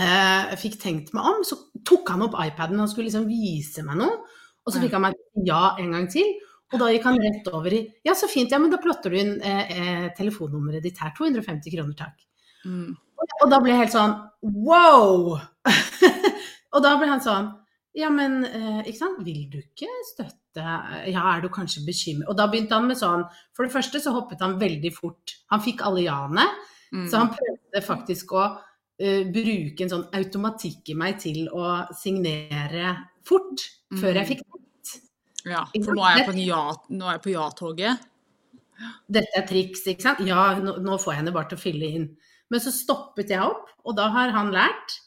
eh, 0.00 0.56
fikk 0.60 0.78
tenkt 0.82 1.14
meg 1.16 1.28
om, 1.30 1.44
så 1.46 1.58
tok 1.86 2.10
han 2.12 2.24
opp 2.26 2.36
iPaden 2.42 2.80
og 2.82 2.90
skulle 2.90 3.08
liksom 3.10 3.28
vise 3.30 3.84
meg 3.86 4.00
noe. 4.00 4.18
Og 4.66 4.74
så 4.74 4.82
fikk 4.82 4.96
han 4.96 5.04
meg 5.06 5.18
ja 5.46 5.76
en 5.78 5.92
gang 5.94 6.08
til. 6.10 6.32
Og 6.74 6.80
da 6.82 6.88
gikk 6.90 7.04
han 7.06 7.20
rett 7.22 7.48
over 7.54 7.74
i 7.76 7.84
Ja, 8.06 8.16
så 8.18 8.26
fint, 8.30 8.50
ja, 8.50 8.58
men 8.58 8.72
da 8.72 8.80
plotter 8.82 9.12
du 9.12 9.18
inn 9.20 9.36
eh, 9.38 9.68
eh, 9.76 10.06
telefonnummeret 10.18 10.82
ditt 10.82 10.98
her. 11.02 11.12
250 11.14 11.74
kroner, 11.76 11.94
takk. 11.98 12.16
Mm. 12.66 12.96
Og 13.42 13.46
da 13.52 13.60
ble 13.62 13.72
jeg 13.72 13.84
helt 13.84 13.94
sånn 13.94 14.16
wow! 14.66 15.36
og 16.74 16.82
da 16.84 16.96
ble 16.98 17.08
han 17.08 17.22
sånn 17.24 17.52
Ja, 17.96 18.10
men 18.12 18.42
eh, 18.44 18.82
ikke 18.90 18.98
sant, 18.98 19.22
vil 19.24 19.46
du 19.52 19.60
ikke 19.62 19.88
støtte 20.10 20.64
Ja, 21.06 21.22
er 21.30 21.44
du 21.44 21.48
kanskje 21.52 21.84
bekymret? 21.86 22.26
Og 22.28 22.36
da 22.36 22.48
begynte 22.50 22.76
han 22.76 22.90
med 22.90 22.98
sånn 22.98 23.22
For 23.56 23.64
det 23.64 23.72
første 23.72 24.02
så 24.02 24.12
hoppet 24.16 24.42
han 24.44 24.58
veldig 24.60 24.92
fort. 24.96 25.36
Han 25.54 25.62
fikk 25.64 25.86
alle 25.86 26.08
ja-ene, 26.08 26.48
Mm. 26.94 27.08
så 27.10 27.18
han 27.18 27.32
prøvde 27.34 27.80
faktisk 27.82 28.30
å 28.38 28.44
eh, 28.98 29.24
bruke 29.32 29.80
en 29.84 29.90
sånn 29.92 30.06
automatikk 30.16 30.90
i 30.92 30.94
meg 30.98 31.18
til 31.22 31.48
å 31.52 31.86
signere 31.96 32.96
fort 33.26 33.66
før 34.00 34.14
jeg 34.14 34.24
Mm. 34.26 34.30
fikk 34.32 34.42
rett. 34.54 35.00
Ja, 35.46 35.64
for 35.84 35.94
nå 35.94 36.02
er 36.04 36.16
jeg 36.18 36.26
på, 36.26 36.32
en 36.32 36.44
ja, 36.44 36.62
ja-toget. 37.36 37.98
Dette 39.08 39.38
er 39.38 39.46
triks, 39.48 39.86
ikke 39.88 40.02
sant? 40.04 40.20
Ja, 40.26 40.54
nå, 40.60 40.76
nå 40.84 40.98
får 41.00 41.12
jeg 41.14 41.20
henne 41.22 41.32
bare 41.32 41.48
til 41.48 41.58
å 41.58 41.62
fylle 41.62 41.88
inn. 41.96 42.06
Men 42.50 42.60
så 42.60 42.70
stoppet 42.74 43.30
jeg 43.32 43.40
opp, 43.40 43.70
og 43.84 43.96
da 43.96 44.08
har 44.12 44.30
han 44.34 44.50
lært 44.52 45.00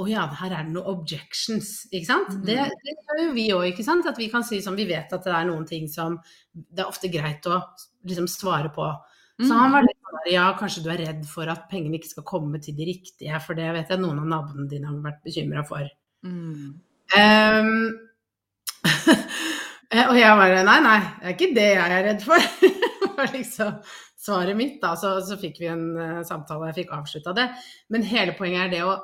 å 0.00 0.08
ja, 0.10 0.24
her 0.40 0.50
er 0.50 0.64
det 0.64 0.72
noen 0.74 0.88
objections, 0.90 1.84
ikke 1.92 2.06
sant. 2.08 2.30
Mm. 2.34 2.44
Det, 2.48 2.56
det 2.86 2.94
gjør 2.96 3.20
jo 3.28 3.32
vi 3.36 3.44
òg, 3.54 3.66
ikke 3.72 3.84
sant. 3.86 4.06
At 4.10 4.16
vi 4.18 4.26
kan 4.32 4.42
si 4.46 4.58
som 4.64 4.74
vi 4.74 4.86
vet 4.88 5.12
at 5.14 5.22
det 5.26 5.34
er 5.36 5.44
noen 5.46 5.66
ting 5.68 5.86
som 5.90 6.16
det 6.54 6.82
er 6.82 6.90
ofte 6.90 7.10
greit 7.12 7.46
å 7.46 7.60
liksom 8.06 8.26
svare 8.30 8.72
på. 8.74 8.88
Så 9.42 9.50
Mm. 9.50 9.58
han 9.58 9.72
var 9.72 9.82
litt 9.82 9.98
ja, 10.30 10.46
kanskje 10.58 10.82
du 10.84 10.88
er 10.92 11.02
redd 11.04 11.24
for 11.28 11.50
at 11.52 11.66
pengene 11.70 11.98
ikke 11.98 12.12
skal 12.14 12.26
komme 12.28 12.60
til 12.62 12.76
de 12.78 12.86
riktige, 12.88 13.40
for 13.44 13.58
det 13.58 13.68
vet 13.76 13.92
jeg 13.92 14.00
noen 14.02 14.22
av 14.22 14.30
naboene 14.30 14.68
dine 14.70 14.88
har 14.88 14.98
vært 15.04 15.22
bekymra 15.26 15.64
for. 15.68 15.88
Mm. 16.24 16.74
Eh, 17.14 17.62
og 20.10 20.16
jeg 20.18 20.40
bare 20.40 20.64
nei, 20.66 20.78
nei, 20.84 20.98
det 21.20 21.28
er 21.28 21.36
ikke 21.36 21.52
det 21.56 21.68
jeg 21.70 21.96
er 21.98 22.08
redd 22.10 22.26
for. 22.26 22.50
Det 23.14 23.20
var 23.20 23.30
liksom 23.30 23.74
svaret 24.18 24.56
mitt, 24.58 24.80
da. 24.82 24.96
Så, 24.98 25.12
så 25.22 25.36
fikk 25.38 25.60
vi 25.62 25.68
en 25.70 25.84
uh, 25.94 26.22
samtale, 26.26 26.72
jeg 26.72 26.80
fikk 26.80 26.94
avslutta 26.96 27.30
det. 27.36 27.44
Men 27.94 28.02
hele 28.08 28.34
poenget 28.34 28.64
er 28.64 28.72
det 28.72 28.80
å 28.82 28.96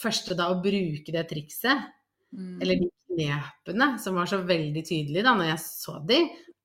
første 0.00 0.32
da 0.38 0.46
å 0.48 0.60
bruke 0.64 1.12
det 1.14 1.26
trikset, 1.28 1.88
Mm. 2.28 2.58
eller 2.60 2.76
de 2.76 2.86
knepene 3.08 3.86
som 4.02 4.18
var 4.20 4.26
så 4.28 4.42
veldig 4.44 4.82
tydelige 4.84 5.24
da 5.24 5.32
når 5.32 5.46
jeg 5.48 5.60
så 5.62 5.94
de, 6.04 6.18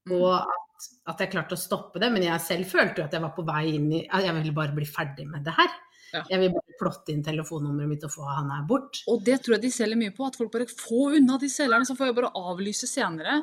Mm. 0.03 0.12
og 0.17 0.34
at, 0.41 0.62
at 1.10 1.19
jeg 1.19 1.31
klarte 1.33 1.57
å 1.57 1.60
stoppe 1.60 2.01
det. 2.01 2.10
Men 2.13 2.25
jeg 2.27 2.43
selv 2.43 2.69
følte 2.69 3.01
jo 3.01 3.07
at 3.07 3.15
jeg 3.15 3.24
var 3.24 3.33
på 3.36 3.45
vei 3.48 3.65
inn 3.75 3.89
i 3.91 4.03
Jeg 4.05 4.36
ville 4.38 4.55
bare 4.55 4.75
bli 4.75 4.88
ferdig 4.88 5.27
med 5.29 5.45
det 5.48 5.55
her. 5.57 5.74
Ja. 6.13 6.22
Jeg 6.29 6.43
vil 6.43 6.53
bare 6.53 6.77
plotte 6.77 7.10
inn 7.13 7.24
telefonnummeret 7.25 7.89
mitt 7.89 8.05
og 8.05 8.13
få 8.13 8.27
han 8.29 8.51
her 8.53 8.65
bort. 8.69 9.01
Og 9.10 9.24
det 9.25 9.39
tror 9.41 9.57
jeg 9.57 9.65
de 9.65 9.74
selger 9.74 9.98
mye 10.00 10.13
på, 10.13 10.27
at 10.27 10.38
folk 10.38 10.53
bare 10.53 10.69
får 10.69 11.17
unna 11.19 11.39
de 11.41 11.50
selgerne, 11.50 11.88
så 11.89 11.98
får 11.98 12.12
jeg 12.12 12.17
bare 12.19 12.33
avlyse 12.38 12.89
senere. 12.89 13.39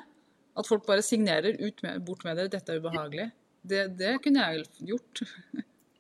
At 0.58 0.68
folk 0.68 0.86
bare 0.86 1.02
signerer 1.02 1.58
ut 1.58 1.82
med, 1.82 2.04
bort 2.06 2.22
med 2.26 2.38
det, 2.38 2.50
dette 2.54 2.74
er 2.74 2.82
ubehagelig. 2.82 3.26
Det, 3.60 3.84
det 3.98 4.16
kunne 4.22 4.46
jeg 4.46 4.92
gjort. 4.92 5.24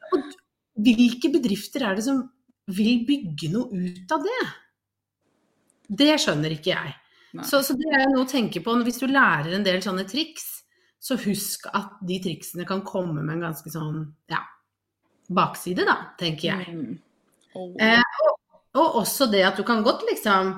Hvilke 0.86 1.32
bedrifter 1.34 1.84
er 1.88 1.98
det 1.98 2.06
som 2.06 2.22
vil 2.70 3.02
bygge 3.06 3.50
noe 3.52 3.74
ut 3.74 4.14
av 4.14 4.24
det? 4.24 4.40
Det 6.00 6.12
skjønner 6.22 6.54
ikke 6.54 6.70
jeg. 6.72 6.94
Så, 7.46 7.60
så 7.66 7.74
det 7.78 7.90
er 7.94 8.08
noe 8.10 8.24
å 8.24 8.30
tenke 8.30 8.62
på. 8.62 8.74
Hvis 8.86 9.02
du 9.02 9.08
lærer 9.10 9.52
en 9.54 9.66
del 9.66 9.82
sånne 9.82 10.06
triks, 10.08 10.59
så 11.00 11.16
husk 11.16 11.66
at 11.72 12.00
de 12.06 12.18
triksene 12.22 12.66
kan 12.68 12.82
komme 12.84 13.22
med 13.22 13.38
en 13.38 13.46
ganske 13.48 13.72
sånn 13.72 14.02
ja, 14.30 14.42
bakside, 15.32 15.86
da, 15.88 15.96
tenker 16.20 16.52
jeg. 16.52 16.74
Mm. 16.74 16.98
Og, 17.56 17.78
Eh, 17.82 18.18
og, 18.22 18.34
og 18.78 18.98
også 19.00 19.26
det 19.32 19.40
at 19.42 19.56
du 19.58 19.64
kan 19.66 19.80
godt 19.82 20.04
liksom 20.06 20.52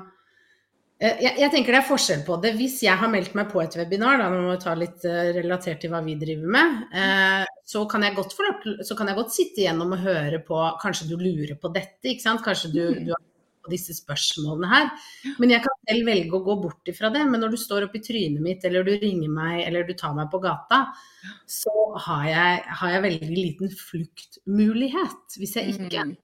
eh, 1.00 1.22
jeg, 1.24 1.38
jeg 1.40 1.48
tenker 1.54 1.72
det 1.72 1.78
er 1.80 1.88
forskjell 1.88 2.24
på 2.26 2.36
det. 2.42 2.52
Hvis 2.58 2.82
jeg 2.84 2.98
har 3.00 3.08
meldt 3.08 3.36
meg 3.38 3.48
på 3.48 3.62
et 3.62 3.78
webinar, 3.78 4.18
da, 4.20 4.28
nå 4.28 4.42
må 4.42 4.50
vi 4.52 4.60
ta 4.64 4.74
litt 4.76 5.06
eh, 5.08 5.30
relatert 5.38 5.80
til 5.80 5.94
hva 5.94 6.02
vi 6.04 6.18
driver 6.20 6.52
med, 6.58 6.82
eh, 6.92 7.46
så, 7.64 7.86
kan 7.88 8.04
jeg 8.04 8.18
godt 8.18 8.36
få, 8.36 8.50
så 8.84 8.98
kan 8.98 9.08
jeg 9.08 9.20
godt 9.22 9.32
sitte 9.32 9.62
igjennom 9.62 9.94
og 9.96 10.04
høre 10.04 10.42
på 10.44 10.60
Kanskje 10.82 11.08
du 11.14 11.16
lurer 11.22 11.54
på 11.56 11.72
dette, 11.72 12.02
ikke 12.12 12.26
sant? 12.26 12.44
Kanskje 12.44 12.74
du, 12.74 12.82
Mm. 12.92 13.04
du 13.06 13.14
har 13.14 13.22
på 13.62 13.72
disse 13.72 13.94
spørsmålene 13.96 14.68
her. 14.70 14.88
Men 15.40 15.54
jeg 15.54 15.64
kan 15.64 15.76
selv 15.88 16.08
velge 16.10 16.36
å 16.38 16.42
gå 16.44 16.56
bort 16.62 16.90
ifra 16.90 17.10
det. 17.14 17.22
Men 17.30 17.44
når 17.44 17.54
du 17.54 17.58
står 17.60 17.86
oppi 17.86 18.02
trynet 18.04 18.42
mitt, 18.42 18.64
eller 18.68 18.86
du 18.86 18.92
ringer 18.94 19.30
meg, 19.32 19.62
eller 19.66 19.86
du 19.88 19.94
tar 19.98 20.14
meg 20.16 20.30
på 20.32 20.40
gata, 20.42 20.84
så 21.46 21.72
har 22.06 22.26
jeg, 22.28 22.62
har 22.80 22.94
jeg 22.96 23.04
veldig 23.06 23.30
liten 23.36 23.72
fluktmulighet. 23.78 25.38
Hvis 25.38 25.56
jeg 25.58 25.76
ikke 25.76 26.06
Mm. 26.12 26.16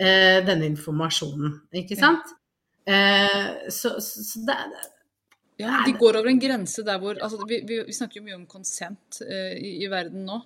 uh, 0.00 0.40
denne 0.46 0.66
informasjonen, 0.72 1.60
ikke 1.82 1.98
sant? 1.98 2.32
Uh, 2.88 3.70
så, 3.70 3.94
så, 4.02 4.24
så 4.26 4.42
det, 4.48 4.56
Ja, 5.62 5.84
de 5.86 5.92
går 5.94 6.18
over 6.18 6.28
en 6.32 6.40
grense 6.42 6.82
der 6.84 6.98
hvor 6.98 7.14
altså, 7.22 7.44
vi, 7.46 7.60
vi, 7.68 7.78
vi 7.86 7.94
snakker 7.94 8.18
jo 8.18 8.24
mye 8.26 8.40
om 8.40 8.48
konsent 8.50 9.20
uh, 9.22 9.54
i, 9.54 9.76
i 9.84 9.90
verden 9.92 10.26
nå. 10.26 10.40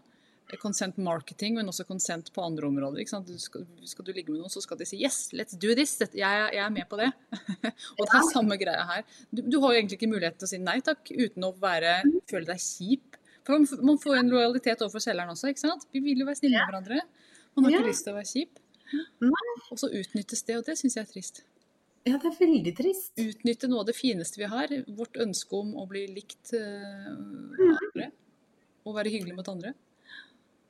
Consent 0.56 0.96
marketing, 0.96 1.54
men 1.58 1.68
også 1.68 1.84
consent 1.84 2.30
på 2.32 2.40
andre 2.40 2.66
områder. 2.70 3.04
Du 3.26 3.34
skal, 3.38 3.66
skal 3.84 4.04
du 4.06 4.12
ligge 4.16 4.32
med 4.32 4.40
noen, 4.40 4.48
så 4.52 4.62
skal 4.64 4.78
de 4.80 4.86
si 4.88 4.96
'yes, 4.96 5.32
let's 5.36 5.58
do 5.60 5.74
this'. 5.76 5.98
Jeg, 6.00 6.14
jeg 6.54 6.62
er 6.64 6.70
med 6.70 6.88
på 6.88 6.96
det. 6.96 7.10
og 7.98 8.06
det 8.06 8.14
er 8.16 8.32
samme 8.32 8.56
greia 8.56 8.84
her. 8.88 9.02
Du, 9.30 9.42
du 9.42 9.60
har 9.60 9.74
jo 9.74 9.80
egentlig 9.82 9.98
ikke 10.00 10.08
mulighet 10.14 10.38
til 10.38 10.46
å 10.46 10.52
si 10.54 10.58
nei 10.58 10.80
takk 10.80 11.10
uten 11.12 11.44
å 11.44 11.52
være, 11.52 11.98
føle 12.30 12.46
deg 12.48 12.56
kjip. 12.64 13.18
For 13.44 13.58
man, 13.84 13.98
får 14.00 14.14
jo 14.16 14.20
en 14.20 14.30
lojalitet 14.32 14.80
overfor 14.84 15.00
selgeren 15.04 15.30
også, 15.32 15.48
ikke 15.52 15.64
sant? 15.66 15.84
Vi 15.92 16.00
vil 16.00 16.18
jo 16.20 16.26
være 16.28 16.36
snille 16.40 16.58
med 16.60 16.68
hverandre. 16.72 17.00
Man 17.56 17.64
har 17.64 17.72
ikke 17.78 17.88
lyst 17.88 18.04
til 18.04 18.12
å 18.12 18.18
være 18.18 18.32
kjip. 18.32 18.58
Og 19.72 19.78
så 19.80 19.88
utnyttes 19.92 20.42
det, 20.48 20.56
og 20.56 20.64
det 20.64 20.78
syns 20.80 20.96
jeg 20.96 21.04
er 21.04 21.12
trist. 21.12 21.42
ja, 22.08 22.16
det 22.16 22.24
er 22.30 22.36
veldig 22.40 22.72
trist. 22.76 23.12
utnytte 23.20 23.68
noe 23.68 23.80
av 23.80 23.86
det 23.90 23.96
fineste 23.96 24.40
vi 24.40 24.48
har, 24.48 24.68
vårt 24.96 25.16
ønske 25.20 25.52
om 25.56 25.74
å 25.76 25.84
bli 25.88 26.06
likt 26.08 26.52
Mm. 26.54 27.76
andre. 27.76 28.10
Og 28.86 28.94
være 28.96 29.10
hyggelig 29.12 29.34
mot 29.36 29.48
andre. 29.48 29.74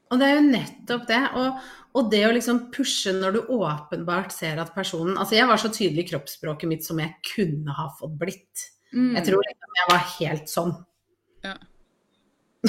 Og 0.09 0.21
det 0.21 0.29
er 0.29 0.39
jo 0.39 0.47
nettopp 0.47 1.07
det. 1.09 1.21
Og, 1.41 1.63
og 1.99 2.11
det 2.13 2.23
å 2.27 2.35
liksom 2.35 2.61
pushe 2.75 3.13
når 3.17 3.37
du 3.37 3.41
åpenbart 3.59 4.35
ser 4.35 4.61
at 4.63 4.75
personen 4.77 5.19
Altså, 5.19 5.37
jeg 5.39 5.49
var 5.51 5.61
så 5.61 5.71
tydelig 5.73 6.07
i 6.07 6.11
kroppsspråket 6.13 6.71
mitt 6.71 6.87
som 6.87 7.01
jeg 7.03 7.17
kunne 7.35 7.75
ha 7.77 7.89
fått 7.99 8.15
blitt. 8.21 8.69
Mm. 8.93 9.17
Jeg 9.19 9.27
tror 9.29 9.45
liksom 9.45 9.81
jeg 9.81 9.91
var 9.93 10.07
helt 10.15 10.53
sånn. 10.53 10.77
Ja. 11.45 11.57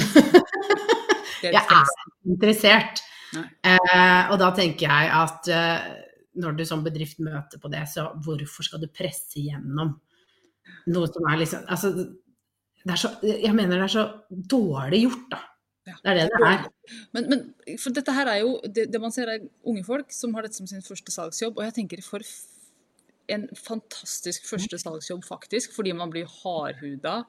er 1.40 1.56
Jeg 1.56 1.64
er 1.64 1.96
interessert. 2.28 3.02
Eh, 3.36 4.30
og 4.30 4.36
da 4.42 4.50
tenker 4.56 4.90
jeg 4.90 5.10
at 5.14 5.50
eh, 5.54 5.90
når 6.40 6.58
du 6.58 6.64
som 6.66 6.82
bedrift 6.84 7.20
møter 7.22 7.60
på 7.62 7.70
det, 7.72 7.84
så 7.90 8.10
hvorfor 8.24 8.66
skal 8.66 8.82
du 8.82 8.90
presse 8.92 9.40
gjennom 9.42 9.94
noe 10.90 11.08
som 11.10 11.26
er 11.28 11.40
liksom 11.40 11.64
Altså, 11.70 11.90
er 12.86 13.00
så 13.00 13.10
Jeg 13.22 13.52
mener 13.56 13.76
det 13.76 13.86
er 13.88 13.94
så 13.94 14.04
dårlig 14.28 15.04
gjort, 15.04 15.26
da. 15.32 15.40
Ja. 15.90 15.96
Det 16.04 16.12
er 16.12 16.18
det 16.20 16.26
det 16.32 16.48
er. 16.48 16.64
Men, 17.16 17.26
men 17.32 17.76
for 17.82 17.94
dette 17.96 18.14
her 18.14 18.30
er 18.32 18.40
jo 18.44 18.54
det, 18.64 18.86
det 18.94 19.00
man 19.02 19.12
ser 19.14 19.30
er 19.32 19.44
unge 19.66 19.82
folk 19.86 20.14
som 20.14 20.34
har 20.36 20.46
dette 20.46 20.58
som 20.60 20.68
sin 20.70 20.84
første 20.86 21.12
salgsjobb. 21.14 21.58
Og 21.58 21.66
jeg 21.66 21.76
tenker 21.80 22.02
for 22.06 22.24
en 23.30 23.44
fantastisk 23.58 24.46
første 24.48 24.78
salgsjobb, 24.82 25.24
faktisk. 25.26 25.74
Fordi 25.76 25.92
man 25.96 26.10
blir 26.14 26.30
hardhuda 26.40 27.20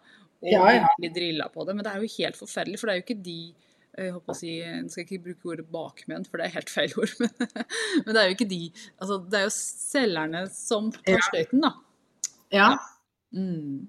og 0.42 0.48
Ja, 0.50 0.62
ja. 0.74 0.86
virkelig 0.88 1.12
drilla 1.18 1.50
på 1.54 1.66
det. 1.68 1.76
Men 1.78 1.86
det 1.86 1.92
er 1.94 2.02
jo 2.02 2.14
helt 2.18 2.40
forferdelig, 2.40 2.80
for 2.82 2.90
det 2.90 2.94
er 2.96 3.02
jo 3.02 3.06
ikke 3.06 3.20
de 3.28 3.38
eh, 3.52 4.06
jeg 4.08 4.14
håper 4.16 4.34
å 4.34 4.38
si, 4.40 4.54
Jeg 4.58 4.90
skal 4.90 5.06
ikke 5.06 5.24
bruke 5.28 5.52
ordet 5.54 5.68
bakmenn, 5.74 6.26
for 6.26 6.42
det 6.42 6.48
er 6.48 6.56
helt 6.56 6.72
feil 6.74 6.96
ord. 6.98 7.14
Men, 7.22 7.34
men 8.06 8.14
det 8.16 8.22
er 8.24 8.30
jo 8.32 8.38
ikke 8.38 8.50
de 8.50 8.62
altså, 8.98 9.20
Det 9.30 9.38
er 9.42 9.46
jo 9.46 9.54
selgerne 9.58 10.46
som 10.56 10.90
tar 10.96 11.28
støyten, 11.30 11.62
da. 11.68 11.76
Ja, 12.52 12.72
Mm. 13.32 13.86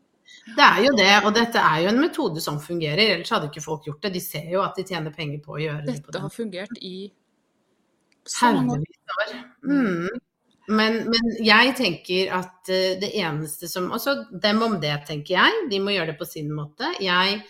Det 0.57 0.65
er 0.67 0.81
jo 0.87 0.93
det. 0.99 1.13
Og 1.23 1.33
dette 1.37 1.63
er 1.63 1.85
jo 1.85 1.93
en 1.93 2.03
metode 2.03 2.43
som 2.45 2.61
fungerer. 2.63 3.17
Ellers 3.17 3.33
hadde 3.35 3.49
ikke 3.51 3.65
folk 3.65 3.87
gjort 3.89 4.03
det. 4.07 4.15
De 4.17 4.23
ser 4.25 4.51
jo 4.53 4.63
at 4.65 4.79
de 4.79 4.87
tjener 4.89 5.15
penger 5.15 5.41
på 5.45 5.57
å 5.57 5.63
gjøre 5.63 5.87
det. 5.87 5.97
Dette 6.01 6.23
har 6.25 6.35
fungert 6.35 6.83
i. 6.83 6.97
Haugevis 8.41 9.15
av 9.15 9.25
år. 9.25 9.33
Mm. 9.67 10.21
Men, 10.73 11.01
men 11.11 11.33
jeg 11.43 11.73
tenker 11.79 12.35
at 12.39 12.71
eh, 12.71 12.95
det 13.03 13.11
eneste 13.19 13.67
som 13.67 13.89
Altså 13.93 14.15
dem 14.31 14.63
om 14.63 14.77
det, 14.83 14.95
tenker 15.09 15.35
jeg. 15.35 15.65
De 15.73 15.81
må 15.83 15.95
gjøre 15.95 16.13
det 16.13 16.21
på 16.21 16.29
sin 16.29 16.53
måte. 16.55 16.91
Jeg 17.03 17.41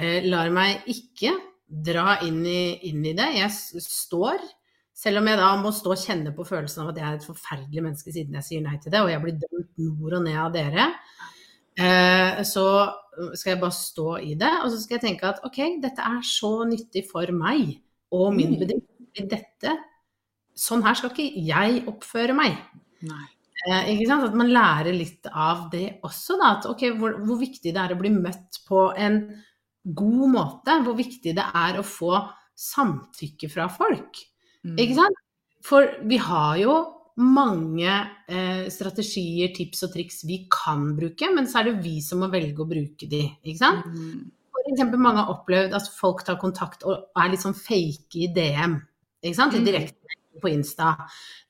eh, 0.00 0.24
lar 0.24 0.52
meg 0.54 0.86
ikke 0.92 1.34
dra 1.66 2.20
inn 2.24 2.40
i, 2.46 2.88
inn 2.88 3.04
i 3.04 3.16
det. 3.16 3.32
Jeg 3.36 3.82
står 3.84 4.40
selv 4.96 5.20
om 5.20 5.28
jeg 5.28 5.36
da 5.36 5.48
må 5.60 5.70
stå 5.76 5.92
og 5.92 6.00
kjenne 6.00 6.32
på 6.32 6.46
følelsen 6.48 6.82
av 6.82 6.92
at 6.92 7.00
jeg 7.00 7.06
er 7.06 7.18
et 7.18 7.26
forferdelig 7.28 7.82
menneske 7.84 8.12
siden 8.14 8.38
jeg 8.38 8.46
sier 8.46 8.62
nei 8.64 8.78
til 8.80 8.94
det, 8.94 9.02
og 9.04 9.10
jeg 9.12 9.20
blir 9.20 9.34
dømt 9.42 9.82
nord 9.82 10.16
og 10.16 10.22
ned 10.24 10.38
av 10.40 10.54
dere, 10.54 10.86
så 11.76 12.66
skal 13.36 13.50
jeg 13.52 13.60
bare 13.60 13.72
stå 13.76 14.16
i 14.24 14.34
det. 14.34 14.52
Og 14.64 14.70
så 14.72 14.78
skal 14.80 14.96
jeg 14.96 15.02
tenke 15.10 15.28
at 15.28 15.42
ok, 15.44 15.58
dette 15.82 16.00
er 16.00 16.22
så 16.24 16.64
nyttig 16.68 17.02
for 17.10 17.28
meg 17.36 17.78
og 18.12 18.34
min 18.34 18.54
Mm. 18.54 18.58
bedrift. 18.60 18.92
Dette 19.30 19.76
Sånn 20.56 20.82
her 20.82 20.94
skal 20.96 21.10
ikke 21.12 21.44
jeg 21.44 21.82
oppføre 21.86 22.32
meg. 22.32 22.54
Nei. 23.04 23.26
Eh, 23.68 23.90
ikke 23.92 24.06
sant? 24.08 24.24
At 24.24 24.34
man 24.34 24.48
lærer 24.48 24.92
litt 24.96 25.26
av 25.28 25.66
det 25.70 25.98
også, 26.02 26.38
da. 26.40 26.56
At 26.56 26.66
okay, 26.70 26.94
hvor, 26.96 27.12
hvor 27.24 27.36
viktig 27.36 27.74
det 27.74 27.76
er 27.76 27.92
å 27.92 27.98
bli 28.00 28.08
møtt 28.14 28.62
på 28.68 28.86
en 28.96 29.18
god 29.84 30.28
måte. 30.32 30.78
Hvor 30.82 30.96
viktig 30.96 31.34
det 31.36 31.44
er 31.44 31.76
å 31.76 31.84
få 31.84 32.22
samtykke 32.56 33.50
fra 33.52 33.68
folk. 33.68 34.16
Mm. 34.64 34.78
Ikke 34.80 34.96
sant? 34.96 35.20
For 35.60 35.92
vi 36.08 36.16
har 36.16 36.56
jo 36.56 36.78
mange 37.16 37.92
eh, 38.28 38.66
strategier, 38.72 39.52
tips 39.56 39.86
og 39.86 39.94
triks 39.94 40.22
vi 40.28 40.42
kan 40.52 40.90
bruke, 40.98 41.30
men 41.32 41.48
så 41.48 41.60
er 41.60 41.70
det 41.70 41.84
vi 41.84 41.98
som 42.04 42.20
må 42.20 42.28
velge 42.32 42.60
å 42.62 42.68
bruke 42.68 43.08
de. 43.08 43.22
Ikke 43.42 43.60
sant? 43.62 43.86
Mm. 43.88 44.26
For 44.52 44.72
eksempel 44.72 45.00
mange 45.00 45.22
har 45.22 45.32
opplevd 45.32 45.76
at 45.78 45.88
folk 45.96 46.24
tar 46.26 46.40
kontakt 46.40 46.84
og 46.84 47.08
er 47.16 47.32
litt 47.32 47.44
sånn 47.44 47.56
fake 47.56 48.20
i 48.20 48.28
DM. 48.36 48.76
Ikke 49.24 49.38
sant? 49.38 49.56
Mm. 49.56 49.64
direkte 49.64 50.16
på 50.42 50.52
Insta. 50.52 50.92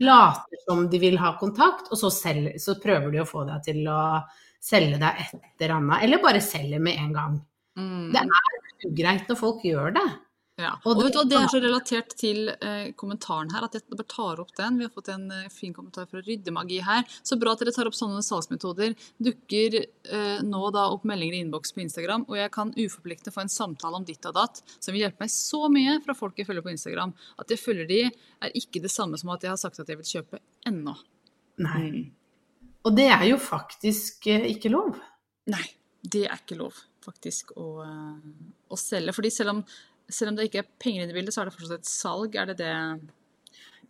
Later 0.06 0.62
som 0.62 0.84
de 0.90 1.00
vil 1.02 1.18
ha 1.18 1.34
kontakt, 1.40 1.90
og 1.90 1.98
så, 1.98 2.12
selger, 2.14 2.60
så 2.62 2.76
prøver 2.82 3.10
de 3.10 3.22
å 3.22 3.28
få 3.28 3.42
deg 3.48 3.64
til 3.66 3.82
å 3.90 4.00
selge 4.62 5.00
deg 5.02 5.24
et 5.24 5.64
eller 5.64 5.74
annet. 5.80 6.04
Eller 6.06 6.22
bare 6.22 6.44
selge 6.44 6.78
med 6.82 7.00
en 7.02 7.16
gang. 7.16 7.40
Mm. 7.76 8.12
Det 8.14 8.22
er 8.22 8.86
ugreit 8.86 9.26
når 9.30 9.40
folk 9.40 9.66
gjør 9.66 9.96
det. 9.98 10.06
Ja. 10.56 10.70
Og 10.88 10.96
Og 10.96 11.10
hva, 11.12 11.22
det 11.28 11.36
er 11.36 11.50
så 11.52 11.58
relatert 11.60 12.14
til 12.16 12.48
eh, 12.48 12.92
kommentaren 12.96 13.50
her 13.52 13.66
at 13.66 13.74
jeg 13.76 13.84
bare 13.90 14.06
tar 14.08 14.40
opp 14.40 14.54
den. 14.56 14.78
Vi 14.80 14.86
har 14.86 14.92
fått 14.94 15.10
en 15.12 15.26
eh, 15.34 15.50
fin 15.52 15.74
kommentar 15.76 16.08
fra 16.08 16.22
Ryddemagi 16.24 16.78
her. 16.86 17.04
Så 17.20 17.36
bra 17.36 17.52
at 17.52 17.60
dere 17.60 17.74
tar 17.76 17.90
opp 17.90 17.98
sånne 17.98 18.22
salgsmetoder. 18.24 18.94
Dukker 19.20 19.76
eh, 19.82 20.40
nå 20.46 20.62
da 20.72 20.86
opp 20.94 21.04
meldinger 21.08 21.36
i 21.36 21.42
innboks 21.44 21.76
på 21.76 21.84
Instagram, 21.84 22.24
og 22.30 22.40
jeg 22.40 22.54
kan 22.56 22.72
uforpliktende 22.72 23.34
få 23.34 23.44
en 23.44 23.52
samtale 23.52 24.00
om 24.00 24.08
ditt 24.08 24.24
og 24.28 24.38
datt 24.38 24.62
som 24.78 24.96
vil 24.96 25.04
hjelpe 25.04 25.26
meg 25.26 25.34
så 25.34 25.66
mye 25.72 25.98
fra 26.06 26.16
folk 26.16 26.40
jeg 26.40 26.48
følger 26.48 26.64
på 26.64 26.72
Instagram. 26.72 27.12
At 27.42 27.52
jeg 27.52 27.60
følger 27.60 27.92
de 27.92 28.02
er 28.08 28.56
ikke 28.56 28.80
det 28.84 28.92
samme 28.94 29.20
som 29.20 29.34
at 29.36 29.44
jeg 29.44 29.52
har 29.52 29.60
sagt 29.60 29.82
at 29.84 29.92
jeg 29.92 30.00
vil 30.00 30.12
kjøpe 30.16 30.40
ennå. 30.68 30.96
Nei. 31.66 31.82
Mm. 31.90 32.06
Og 32.86 32.94
det 32.96 33.10
er 33.10 33.28
jo 33.28 33.38
faktisk 33.42 34.28
eh, 34.32 34.48
ikke 34.54 34.70
lov. 34.72 34.96
Nei, 35.50 35.64
det 36.00 36.28
er 36.30 36.40
ikke 36.40 36.58
lov 36.60 36.80
faktisk 37.06 37.52
å, 37.58 37.68
eh, 37.84 38.32
å 38.70 38.78
selge. 38.78 39.14
Fordi 39.16 39.32
selv 39.34 39.56
om, 39.56 39.62
selv 40.08 40.30
om 40.32 40.36
det 40.38 40.48
ikke 40.50 40.62
er 40.64 40.72
penger 40.82 41.08
i 41.10 41.12
bildet, 41.16 41.34
så 41.34 41.42
er 41.42 41.50
det 41.50 41.54
fortsatt 41.56 41.78
et 41.82 41.90
salg. 41.90 42.34
Er 42.36 42.46
det 42.52 42.58
det 42.62 42.72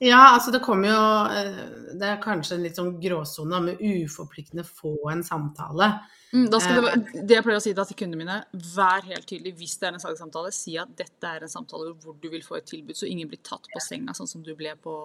Ja, 0.01 0.35
altså 0.37 0.53
det 0.53 0.61
kommer 0.61 0.91
jo 0.91 1.03
eh, 1.33 1.95
Det 1.97 2.05
er 2.05 2.19
kanskje 2.21 2.59
en 2.59 2.63
litt 2.67 2.77
sånn 2.77 2.99
gråsone 3.01 3.63
med 3.65 3.81
uforpliktende 3.81 4.65
få 4.69 4.93
en 5.13 5.23
samtale. 5.25 5.89
Mm, 6.35 6.51
da 6.53 6.59
skal 6.61 6.83
det, 6.83 6.91
Eh. 6.93 7.23
det 7.25 7.37
jeg 7.39 7.45
pleier 7.47 7.57
å 7.57 7.63
si 7.65 7.73
til 7.73 7.97
kundene 7.97 8.19
mine, 8.21 8.37
vær 8.75 9.01
helt 9.09 9.25
tydelig 9.31 9.55
hvis 9.57 9.79
det 9.81 9.89
er 9.89 9.95
en 9.95 10.03
salgssamtale. 10.03 10.53
Si 10.53 10.77
at 10.77 10.93
dette 10.99 11.25
er 11.25 11.47
en 11.47 11.49
samtale 11.49 11.95
hvor 12.03 12.17
du 12.21 12.29
vil 12.29 12.43
få 12.45 12.59
et 12.59 12.67
tilbud, 12.67 12.97
så 12.99 13.09
ingen 13.09 13.29
blir 13.31 13.41
tatt 13.47 13.65
på 13.73 13.81
senga, 13.81 14.13
sånn 14.13 14.29
som 14.29 14.43
du 14.43 14.55
ble 14.59 14.75
på, 14.77 14.97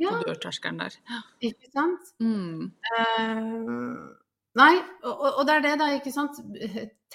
Ja, 0.00 0.10
på 0.10 0.24
dørterskelen 0.26 0.78
der. 0.78 0.96
ikke 1.40 1.70
sant? 1.72 2.10
Mm. 2.18 2.72
Eh, 2.98 4.25
nei, 4.56 4.74
og, 5.04 5.24
og- 5.32 5.42
det 5.48 5.56
er 5.56 5.64
det, 5.66 5.74
da, 5.82 5.88
ikke 5.96 6.14
sant. 6.14 6.38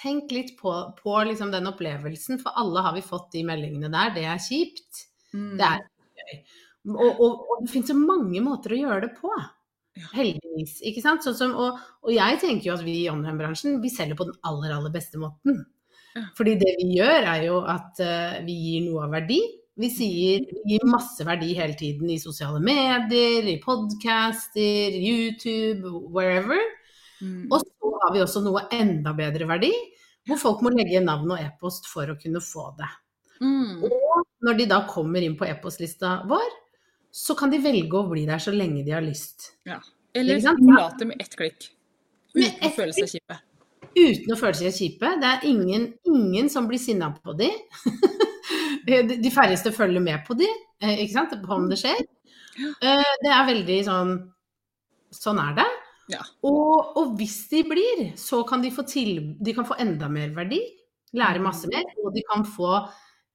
Tenk 0.02 0.32
litt 0.34 0.54
på, 0.58 0.72
på 0.98 1.16
liksom 1.28 1.52
den 1.52 1.68
opplevelsen, 1.68 2.40
for 2.42 2.56
alle 2.58 2.84
har 2.86 2.94
vi 2.96 3.04
fått 3.04 3.32
de 3.34 3.44
meldingene 3.46 3.90
der. 3.92 4.14
Det 4.16 4.26
er 4.26 4.40
kjipt. 4.42 5.06
Mm. 5.34 5.56
Det 5.60 5.66
er 5.68 5.82
gøy. 6.22 6.38
Og, 6.92 7.10
og, 7.10 7.42
og 7.46 7.60
det 7.62 7.70
finnes 7.70 7.92
så 7.92 7.98
mange 7.98 8.40
måter 8.42 8.74
å 8.74 8.80
gjøre 8.80 9.04
det 9.06 9.12
på. 9.20 9.30
Ja. 9.92 10.08
Heldigvis. 10.16 10.78
ikke 10.88 11.02
sant? 11.04 11.24
Sånn 11.24 11.36
som, 11.36 11.52
og, 11.54 11.80
jeg 12.12 12.40
tenker 12.42 12.70
jo 12.70 12.76
at 12.78 12.84
vi 12.86 13.02
i 13.02 13.10
online-bransjen 13.12 13.80
vi 13.82 13.92
selger 13.92 14.18
på 14.18 14.26
den 14.30 14.38
aller, 14.48 14.72
aller 14.74 14.92
beste 14.94 15.20
måten. 15.20 15.62
Ja. 16.16 16.26
Fordi 16.36 16.56
det 16.60 16.74
vi 16.80 16.94
gjør, 16.98 17.28
er 17.34 17.44
jo 17.46 17.58
at 17.68 18.00
uh, 18.04 18.38
vi 18.46 18.56
gir 18.66 18.86
noe 18.88 19.06
av 19.06 19.14
verdi. 19.18 19.40
Vi 19.80 19.88
sier, 19.88 20.42
vi 20.44 20.74
gir 20.74 20.88
masse 20.88 21.24
verdi 21.24 21.54
hele 21.56 21.76
tiden 21.78 22.10
i 22.12 22.18
sosiale 22.20 22.60
medier, 22.60 23.46
i 23.48 23.56
podcaster, 23.62 24.96
YouTube, 24.98 25.88
wherever. 26.12 26.60
Mm. 27.22 27.46
Og 27.50 27.62
så 27.62 27.92
har 28.02 28.14
vi 28.14 28.22
også 28.24 28.42
noe 28.44 28.64
enda 28.74 29.14
bedre 29.16 29.46
verdi, 29.50 29.70
hvor 30.28 30.38
folk 30.40 30.62
må 30.66 30.72
legge 30.74 31.00
navn 31.02 31.32
og 31.34 31.42
e-post 31.42 31.86
for 31.90 32.10
å 32.10 32.18
kunne 32.20 32.42
få 32.42 32.68
det. 32.78 32.90
Mm. 33.42 33.82
Og 33.86 34.26
når 34.46 34.58
de 34.58 34.66
da 34.70 34.82
kommer 34.90 35.22
inn 35.24 35.36
på 35.38 35.46
e-postlista 35.48 36.20
vår, 36.30 36.50
så 37.12 37.36
kan 37.38 37.50
de 37.52 37.60
velge 37.62 37.98
å 37.98 38.08
bli 38.10 38.24
der 38.28 38.40
så 38.42 38.54
lenge 38.54 38.84
de 38.86 38.94
har 38.94 39.04
lyst. 39.04 39.52
Ja. 39.68 39.78
Eller 40.16 40.40
sant? 40.44 40.60
med 40.62 41.16
ett 41.20 41.34
klikk. 41.36 41.70
Uten 42.32 42.68
å 42.68 42.70
føle 42.72 42.94
seg 42.96 43.10
kjipe. 43.12 43.38
Uten 43.92 44.32
å 44.32 44.38
føle 44.40 44.56
seg 44.56 44.74
kjipe. 44.76 45.10
Det 45.20 45.28
er 45.28 45.46
ingen, 45.48 45.90
ingen 46.08 46.48
som 46.52 46.68
blir 46.68 46.80
sinna 46.80 47.10
på 47.16 47.34
de. 47.40 47.50
De 48.86 49.32
færreste 49.32 49.72
følger 49.74 50.02
med 50.02 50.24
på 50.26 50.34
de, 50.38 50.48
eh, 50.82 51.02
ikke 51.04 51.14
sant, 51.14 51.34
om 51.48 51.68
det 51.70 51.78
skjer. 51.80 52.00
Eh, 52.58 53.12
Det 53.22 53.32
er 53.32 53.48
veldig 53.48 53.80
sånn 53.88 54.14
Sånn 55.12 55.36
er 55.42 55.52
det. 55.58 55.64
Ja. 56.12 56.22
Og, 56.48 56.96
og 56.98 57.14
hvis 57.18 57.38
de 57.52 57.62
blir, 57.68 58.04
så 58.20 58.42
kan 58.48 58.62
de 58.64 58.72
få 58.74 58.84
til 58.88 59.34
De 59.40 59.54
kan 59.56 59.66
få 59.68 59.78
enda 59.82 60.10
mer 60.12 60.32
verdi, 60.36 60.60
lære 61.16 61.42
masse 61.44 61.70
mer, 61.72 61.86
og 62.02 62.12
de 62.16 62.24
kan 62.28 62.44
få 62.48 62.72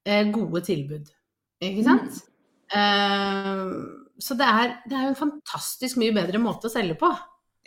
eh, 0.06 0.28
gode 0.34 0.64
tilbud. 0.68 1.10
Ikke 1.64 1.86
sant? 1.88 2.20
Eh, 2.74 3.64
så 4.22 4.38
det 4.38 4.46
er, 4.50 4.78
det 4.90 4.98
er 4.98 5.10
en 5.12 5.18
fantastisk 5.18 6.00
mye 6.02 6.14
bedre 6.16 6.42
måte 6.42 6.70
å 6.70 6.74
selge 6.74 6.98
på. 7.00 7.10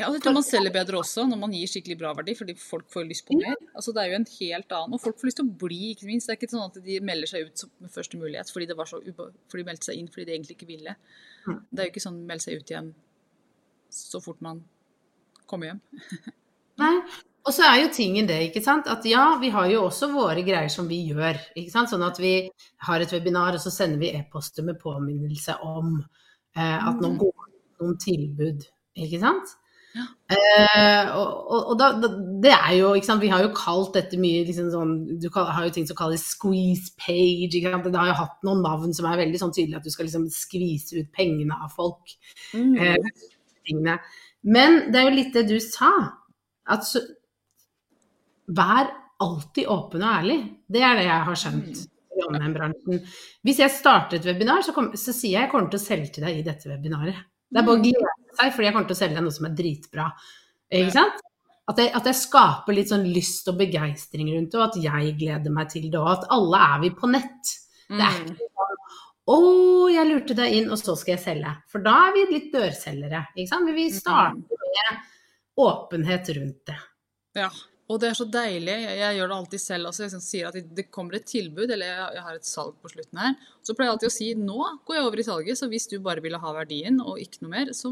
Ja, 0.00 0.06
og 0.08 0.14
det 0.16 0.22
tror 0.24 0.32
man 0.32 0.44
selger 0.46 0.72
bedre 0.72 0.96
også 1.02 1.26
når 1.28 1.38
man 1.42 1.52
gir 1.52 1.68
skikkelig 1.68 1.98
bra 2.00 2.14
verdi, 2.16 2.32
fordi 2.38 2.54
folk 2.56 2.86
får 2.92 3.04
lyst 3.04 3.26
på 3.28 3.36
mer. 3.36 3.58
Altså, 3.76 3.92
det 3.92 4.00
er 4.00 4.14
jo 4.14 4.18
en 4.22 4.30
helt 4.32 4.72
annen, 4.78 4.96
og 4.96 5.02
folk 5.02 5.18
får 5.20 5.28
lyst 5.28 5.40
til 5.42 5.50
å 5.50 5.56
bli, 5.60 5.80
ikke 5.92 6.08
minst. 6.08 6.30
Det 6.30 6.34
er 6.34 6.40
ikke 6.40 6.52
sånn 6.54 6.64
at 6.70 6.78
de 6.86 6.96
melder 7.04 7.28
seg 7.28 7.50
ut 7.50 7.64
som- 7.64 7.72
med 7.84 7.92
første 7.92 8.16
mulighet 8.16 8.52
fordi, 8.54 8.68
det 8.70 8.78
var 8.78 8.88
så 8.88 9.02
ube 9.02 9.26
for 9.48 9.58
de 9.60 9.66
meldte 9.68 9.90
seg 9.90 9.98
inn 10.00 10.08
fordi 10.08 10.24
de 10.24 10.32
egentlig 10.32 10.56
ikke 10.56 10.70
ville. 10.72 10.96
Mm. 11.46 11.60
Det 11.68 11.78
er 11.78 11.88
jo 11.88 11.92
ikke 11.92 12.06
sånn 12.08 12.26
melde 12.26 12.46
seg 12.46 12.56
ut 12.56 12.72
igjen 12.72 12.94
så 13.90 14.22
fort 14.22 14.40
man 14.40 14.64
kommer 15.50 15.72
hjem. 15.72 15.80
Nei. 16.80 16.94
Og 17.48 17.54
så 17.56 17.64
er 17.64 17.78
jo 17.80 17.92
tingen 17.96 18.26
det, 18.28 18.36
ikke 18.50 18.60
sant, 18.62 18.88
at 18.92 19.04
ja, 19.08 19.22
vi 19.40 19.48
har 19.54 19.68
jo 19.72 19.86
også 19.86 20.10
våre 20.12 20.42
greier 20.44 20.68
som 20.72 20.88
vi 20.90 20.98
gjør. 21.08 21.38
ikke 21.56 21.72
sant, 21.72 21.88
Sånn 21.88 22.04
at 22.04 22.18
vi 22.20 22.34
har 22.84 23.00
et 23.00 23.12
webinar, 23.16 23.56
og 23.56 23.62
så 23.64 23.72
sender 23.72 23.98
vi 24.02 24.10
e-poster 24.12 24.62
med 24.66 24.76
påminnelse 24.82 25.56
om 25.64 25.94
eh, 26.56 26.76
at 26.88 27.00
nå 27.00 27.08
Mhm. 27.14 27.18
går 27.18 27.32
det 27.48 27.80
noen 27.80 27.96
tilbud. 28.04 28.66
Ikke 29.00 29.20
sant? 29.22 29.56
Ja. 29.96 30.04
Eh, 30.30 31.08
og 31.16 31.50
og, 31.50 31.70
og 31.72 31.78
da, 31.80 31.88
da, 31.98 32.08
det 32.44 32.52
er 32.52 32.74
jo, 32.78 32.92
ikke 32.94 33.06
sant, 33.08 33.22
Vi 33.24 33.28
har 33.32 33.42
jo 33.42 33.48
kalt 33.56 33.94
dette 33.96 34.18
mye 34.22 34.44
liksom 34.46 34.68
sånn 34.70 34.92
Du 35.18 35.26
har 35.34 35.64
jo 35.64 35.70
ting 35.74 35.86
som 35.88 35.96
kalles 35.98 36.22
squeeze 36.22 36.92
page. 37.00 37.50
ikke 37.58 37.72
sant, 37.72 37.84
Det 37.88 37.98
har 37.98 38.06
jo 38.12 38.20
hatt 38.20 38.36
noen 38.46 38.62
navn 38.62 38.94
som 38.94 39.06
er 39.10 39.16
veldig 39.24 39.40
sånn 39.40 39.50
tydelig 39.56 39.76
at 39.80 39.82
du 39.82 39.90
skal 39.90 40.06
liksom 40.06 40.28
skvise 40.30 41.00
ut 41.00 41.10
pengene 41.16 41.56
av 41.64 41.72
folk 41.74 42.14
eh, 42.54 42.96
tingene. 43.66 43.98
Men 44.42 44.92
det 44.92 45.00
er 45.00 45.08
jo 45.08 45.16
litt 45.16 45.34
det 45.36 45.46
du 45.50 45.58
sa. 45.60 45.90
At 46.70 46.86
så, 46.86 47.02
vær 48.56 48.90
alltid 49.20 49.68
åpen 49.70 50.02
og 50.04 50.12
ærlig. 50.20 50.38
Det 50.70 50.82
er 50.82 50.98
det 50.98 51.06
jeg 51.06 51.26
har 51.28 51.38
skjønt 51.38 51.80
i 51.80 52.24
online-bransjen. 52.26 53.02
Hvis 53.46 53.60
jeg 53.62 53.74
starter 53.74 54.18
et 54.18 54.28
webinar, 54.28 54.62
så, 54.66 54.74
kom, 54.76 54.92
så 54.96 55.12
sier 55.14 55.36
jeg 55.36 55.46
jeg 55.46 55.52
kommer 55.52 55.70
til 55.72 55.80
å 55.80 55.84
selge 55.84 56.14
til 56.14 56.26
deg 56.26 56.40
i 56.40 56.46
dette 56.46 56.70
webinaret. 56.70 57.20
Det 57.50 57.60
er 57.60 57.66
bare 57.66 57.80
å 57.80 57.82
glede 57.82 58.36
seg, 58.38 58.52
fordi 58.54 58.68
jeg 58.68 58.76
kommer 58.76 58.88
til 58.90 58.96
å 58.96 59.00
selge 59.00 59.18
deg 59.18 59.26
noe 59.26 59.36
som 59.36 59.48
er 59.50 59.56
dritbra. 59.58 60.06
Ikke 60.70 60.94
sant? 60.94 61.22
At 61.70 61.78
jeg, 61.78 61.90
at 61.94 62.06
jeg 62.08 62.18
skaper 62.18 62.74
litt 62.74 62.90
sånn 62.90 63.06
lyst 63.14 63.46
og 63.50 63.58
begeistring 63.60 64.30
rundt 64.32 64.54
det, 64.54 64.58
og 64.58 64.66
at 64.70 64.78
jeg 64.82 65.16
gleder 65.20 65.54
meg 65.54 65.68
til 65.70 65.86
det, 65.90 65.98
og 66.00 66.08
at 66.16 66.28
alle 66.34 66.62
er 66.66 66.80
vi 66.82 66.90
på 66.96 67.10
nett. 67.10 67.52
Det 67.90 68.00
er 68.06 68.16
Mm. 68.20 68.30
ikke 68.30 68.69
å, 69.28 69.40
jeg 69.92 70.08
lurte 70.08 70.36
deg 70.38 70.54
inn, 70.56 70.70
og 70.72 70.78
så 70.80 70.94
skal 70.98 71.14
jeg 71.16 71.22
selge. 71.24 71.54
For 71.70 71.84
da 71.84 71.96
er 72.08 72.14
vi 72.16 72.26
litt 72.30 72.48
dørselgere. 72.54 73.26
Ikke 73.36 73.50
sant? 73.52 73.66
Men 73.68 73.76
vi 73.76 73.88
starter 73.94 74.70
med 74.70 75.02
åpenhet 75.60 76.32
rundt 76.38 76.62
det. 76.70 76.78
Ja. 77.38 77.50
Og 77.90 77.98
det 77.98 78.12
er 78.12 78.18
så 78.18 78.26
deilig. 78.30 78.70
Jeg, 78.70 78.98
jeg 79.00 79.16
gjør 79.18 79.30
det 79.30 79.36
alltid 79.36 79.62
selv 79.62 79.90
også. 79.90 80.04
Jeg 80.04 80.10
liksom 80.12 80.22
sier 80.22 80.50
at 80.50 80.74
det 80.78 80.86
kommer 80.94 81.18
et 81.18 81.26
tilbud, 81.26 81.66
eller 81.66 81.88
jeg, 81.88 82.04
jeg 82.16 82.26
har 82.26 82.36
et 82.38 82.46
salg 82.46 82.76
på 82.78 82.90
slutten 82.92 83.22
her. 83.22 83.34
Så 83.66 83.74
pleier 83.74 83.90
jeg 83.90 83.96
alltid 83.96 84.10
å 84.10 84.14
si 84.14 84.28
nå 84.38 84.58
går 84.86 84.98
jeg 84.98 85.08
over 85.08 85.22
i 85.22 85.26
salget, 85.26 85.58
så 85.58 85.68
hvis 85.72 85.88
du 85.90 85.96
bare 86.04 86.22
ville 86.22 86.38
ha 86.38 86.52
verdien 86.54 87.00
og 87.02 87.18
ikke 87.22 87.42
noe 87.42 87.54
mer, 87.56 87.72
så 87.74 87.90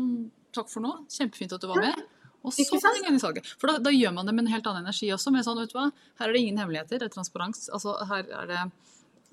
takk 0.54 0.70
for 0.70 0.86
nå. 0.86 0.94
Kjempefint 1.10 1.56
at 1.56 1.66
du 1.66 1.68
var 1.70 1.82
med. 1.82 2.06
Og 2.46 2.54
så 2.54 2.62
jeg 2.62 3.02
inn 3.02 3.18
i 3.18 3.22
salget. 3.22 3.50
For 3.58 3.72
da, 3.72 3.82
da 3.82 3.90
gjør 3.90 4.14
man 4.14 4.30
det 4.30 4.36
med 4.36 4.46
en 4.46 4.52
helt 4.54 4.70
annen 4.70 4.86
energi 4.86 5.10
også. 5.14 5.34
Med 5.34 5.46
sånn, 5.46 5.58
vet 5.58 5.74
du 5.74 5.80
hva, 5.80 5.88
her 6.22 6.30
er 6.30 6.36
det 6.36 6.44
ingen 6.44 6.62
hemmeligheter, 6.62 7.02
det 7.02 7.10
er 7.10 7.16
transparens. 7.16 7.66
Altså, 7.74 7.98
her 8.08 8.30
er 8.42 8.48
det 8.52 8.62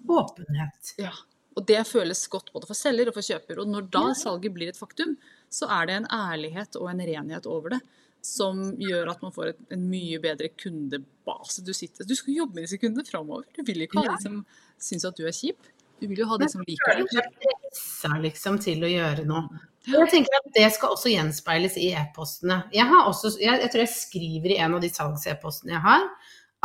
Åpenhet. 0.05 0.91
Ja. 1.01 1.13
Og 1.55 1.65
det 1.69 1.81
føles 1.87 2.25
godt 2.31 2.49
både 2.55 2.67
for 2.67 2.75
selger 2.77 3.07
og 3.09 3.15
for 3.15 3.23
kjøper. 3.25 3.61
Og 3.63 3.69
når 3.71 3.85
da 3.93 4.01
salget 4.17 4.53
blir 4.55 4.71
et 4.71 4.79
faktum, 4.79 5.15
så 5.49 5.69
er 5.71 5.87
det 5.87 5.99
en 6.01 6.09
ærlighet 6.11 6.75
og 6.81 6.89
en 6.91 7.03
renhet 7.07 7.47
over 7.47 7.77
det 7.77 7.81
som 8.25 8.57
gjør 8.81 9.11
at 9.11 9.21
man 9.21 9.33
får 9.35 9.51
et, 9.51 9.59
en 9.75 9.83
mye 9.89 10.17
bedre 10.23 10.49
kundebase. 10.57 11.61
Du, 11.65 11.71
sitter, 11.77 12.07
du 12.09 12.15
skal 12.17 12.39
jobbe 12.39 12.57
med 12.57 12.65
disse 12.65 12.79
kundene 12.81 13.05
framover. 13.05 13.45
Du 13.55 13.61
vil 13.67 13.85
ikke 13.85 14.01
ha 14.01 14.07
Ja. 14.09 14.15
de 14.17 14.23
som 14.25 14.39
syns 14.81 15.05
at 15.05 15.17
du 15.19 15.27
er 15.29 15.35
kjip. 15.35 15.69
Du 16.01 16.07
vil 16.09 16.23
jo 16.23 16.27
ha 16.27 16.37
de 16.41 16.49
som 16.51 16.63
liker 16.65 17.03
deg. 17.03 17.07
presser 17.13 18.17
liksom 18.25 18.57
til 18.59 18.83
å 18.83 18.89
gjøre 18.89 19.23
noe. 19.29 19.61
Jeg 19.85 20.09
tenker 20.09 20.39
at 20.39 20.47
Det 20.55 20.65
skal 20.73 20.95
også 20.95 21.11
gjenspeiles 21.13 21.77
i 21.77 21.91
e-postene. 21.93 22.63
Jeg, 22.73 22.89
jeg, 22.89 23.59
jeg 23.61 23.69
tror 23.71 23.83
jeg 23.83 23.93
skriver 23.93 24.55
i 24.55 24.57
en 24.65 24.73
av 24.73 24.81
de 24.81 24.89
salgs-e-postene 24.89 25.75
jeg 25.75 25.83
har, 25.85 26.07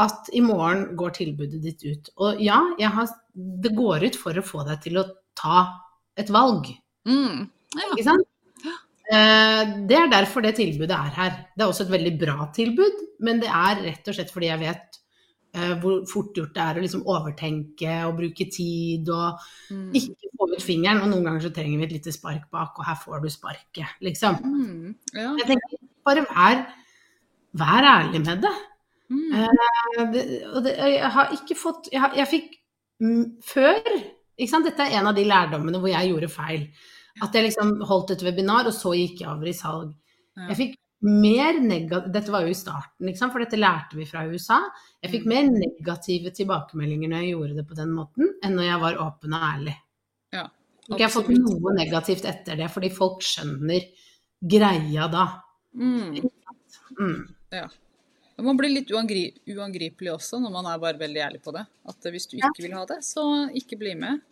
at 0.00 0.30
i 0.36 0.40
morgen 0.44 0.86
går 0.98 1.14
tilbudet 1.20 1.60
ditt 1.64 1.84
ut. 1.86 2.10
Og 2.20 2.40
ja, 2.42 2.58
jeg 2.80 2.90
har, 2.96 3.08
det 3.34 3.72
går 3.76 4.06
ut 4.08 4.16
for 4.20 4.36
å 4.40 4.44
få 4.46 4.64
deg 4.68 4.80
til 4.86 5.00
å 5.00 5.06
ta 5.38 5.62
et 6.20 6.30
valg. 6.34 6.68
Mm. 7.08 7.46
Ja. 7.76 7.88
Ikke 7.92 8.06
sant? 8.10 8.26
Eh, 9.10 9.62
Det 9.90 9.96
er 9.98 10.10
derfor 10.12 10.42
det 10.44 10.54
tilbudet 10.58 10.94
er 10.94 11.12
her. 11.16 11.36
Det 11.56 11.64
er 11.64 11.68
også 11.70 11.86
et 11.88 11.94
veldig 11.96 12.12
bra 12.20 12.48
tilbud, 12.54 13.00
men 13.26 13.40
det 13.42 13.48
er 13.50 13.80
rett 13.88 14.08
og 14.10 14.14
slett 14.16 14.30
fordi 14.30 14.50
jeg 14.52 14.60
vet 14.62 14.98
eh, 15.54 15.72
hvor 15.82 16.04
fort 16.06 16.36
gjort 16.38 16.52
det 16.54 16.62
er 16.62 16.78
å 16.78 16.84
liksom 16.84 17.02
overtenke 17.10 17.96
og 18.06 18.16
bruke 18.20 18.46
tid 18.54 19.08
og 19.10 19.40
Mm. 19.70 19.90
ikke 19.98 20.30
få 20.38 20.46
ut 20.52 20.62
fingeren. 20.62 21.02
Og 21.02 21.10
noen 21.10 21.24
ganger 21.26 21.42
så 21.48 21.50
trenger 21.54 21.78
vi 21.78 21.84
et 21.88 21.92
lite 21.98 22.12
spark 22.14 22.46
bak, 22.50 22.78
og 22.78 22.86
her 22.86 22.98
får 23.02 23.22
du 23.22 23.28
sparket, 23.30 23.96
liksom. 24.00 24.38
Mm. 24.44 24.94
Ja. 25.14 25.34
Jeg 25.42 25.46
tenker 25.46 25.78
bare 26.06 26.24
vær, 26.30 26.62
vær 27.54 27.88
ærlig 27.96 28.22
med 28.26 28.42
det. 28.46 28.54
Mm. 29.10 29.32
Uh, 29.34 30.12
det, 30.14 30.24
og 30.46 30.62
det, 30.64 30.76
jeg 30.78 31.08
har 31.10 31.32
ikke 31.34 31.56
fått 31.58 31.88
Jeg, 31.90 31.98
har, 31.98 32.12
jeg 32.14 32.30
fikk 32.30 32.52
mm, 33.02 33.24
før? 33.42 33.80
Dette 34.38 34.84
er 34.86 34.94
en 35.00 35.08
av 35.10 35.16
de 35.16 35.24
lærdommene 35.26 35.80
hvor 35.82 35.90
jeg 35.90 36.12
gjorde 36.12 36.28
feil. 36.32 36.68
At 37.20 37.34
jeg 37.34 37.50
liksom 37.50 37.80
holdt 37.84 38.14
et 38.14 38.22
webinar, 38.24 38.68
og 38.70 38.72
så 38.72 38.94
gikk 38.96 39.20
jeg 39.20 39.28
over 39.28 39.50
i 39.50 39.56
salg. 39.56 39.90
Ja. 40.38 40.46
Jeg 40.52 40.56
fikk 40.60 40.78
mer 41.00 41.58
negativ 41.60 42.12
Dette 42.12 42.32
var 42.32 42.44
jo 42.44 42.52
i 42.52 42.56
starten, 42.56 43.10
for 43.18 43.40
dette 43.40 43.58
lærte 43.60 43.96
vi 43.96 44.06
fra 44.08 44.24
USA. 44.28 44.60
Jeg 45.02 45.12
fikk 45.14 45.26
Mm. 45.26 45.32
mer 45.32 45.50
negative 45.66 46.32
tilbakemeldinger 46.36 47.08
når 47.08 47.22
jeg 47.24 47.34
gjorde 47.34 47.56
det 47.56 47.66
på 47.68 47.76
den 47.76 47.92
måten, 47.96 48.32
enn 48.44 48.56
når 48.56 48.66
jeg 48.68 48.80
var 48.80 48.98
åpen 49.06 49.34
og 49.36 49.42
ærlig. 49.42 49.76
Ja, 50.32 50.46
Ikke 50.88 50.98
jeg 50.98 51.08
har 51.08 51.14
fått 51.14 51.28
noe 51.34 51.74
negativt 51.76 52.24
etter 52.24 52.56
det, 52.56 52.70
fordi 52.70 52.90
folk 52.90 53.20
skjønner 53.22 53.80
greia 54.40 55.08
da. 55.08 55.26
Mm. 55.74 56.20
Mm. 56.98 57.28
Og 57.52 57.70
Man 58.44 58.58
blir 58.58 58.72
litt 58.72 58.90
uangri 58.94 59.28
uangripelig 59.50 60.12
også 60.14 60.40
når 60.42 60.52
man 60.54 60.68
er 60.70 60.82
bare 60.82 61.00
veldig 61.00 61.22
ærlig 61.26 61.40
på 61.44 61.54
det. 61.56 61.64
At 61.90 62.10
hvis 62.12 62.28
du 62.30 62.38
ikke 62.38 62.64
vil 62.64 62.76
ha 62.76 62.84
det, 62.88 63.00
så 63.06 63.24
ikke 63.56 63.78
bli 63.80 63.94
med. 63.98 64.22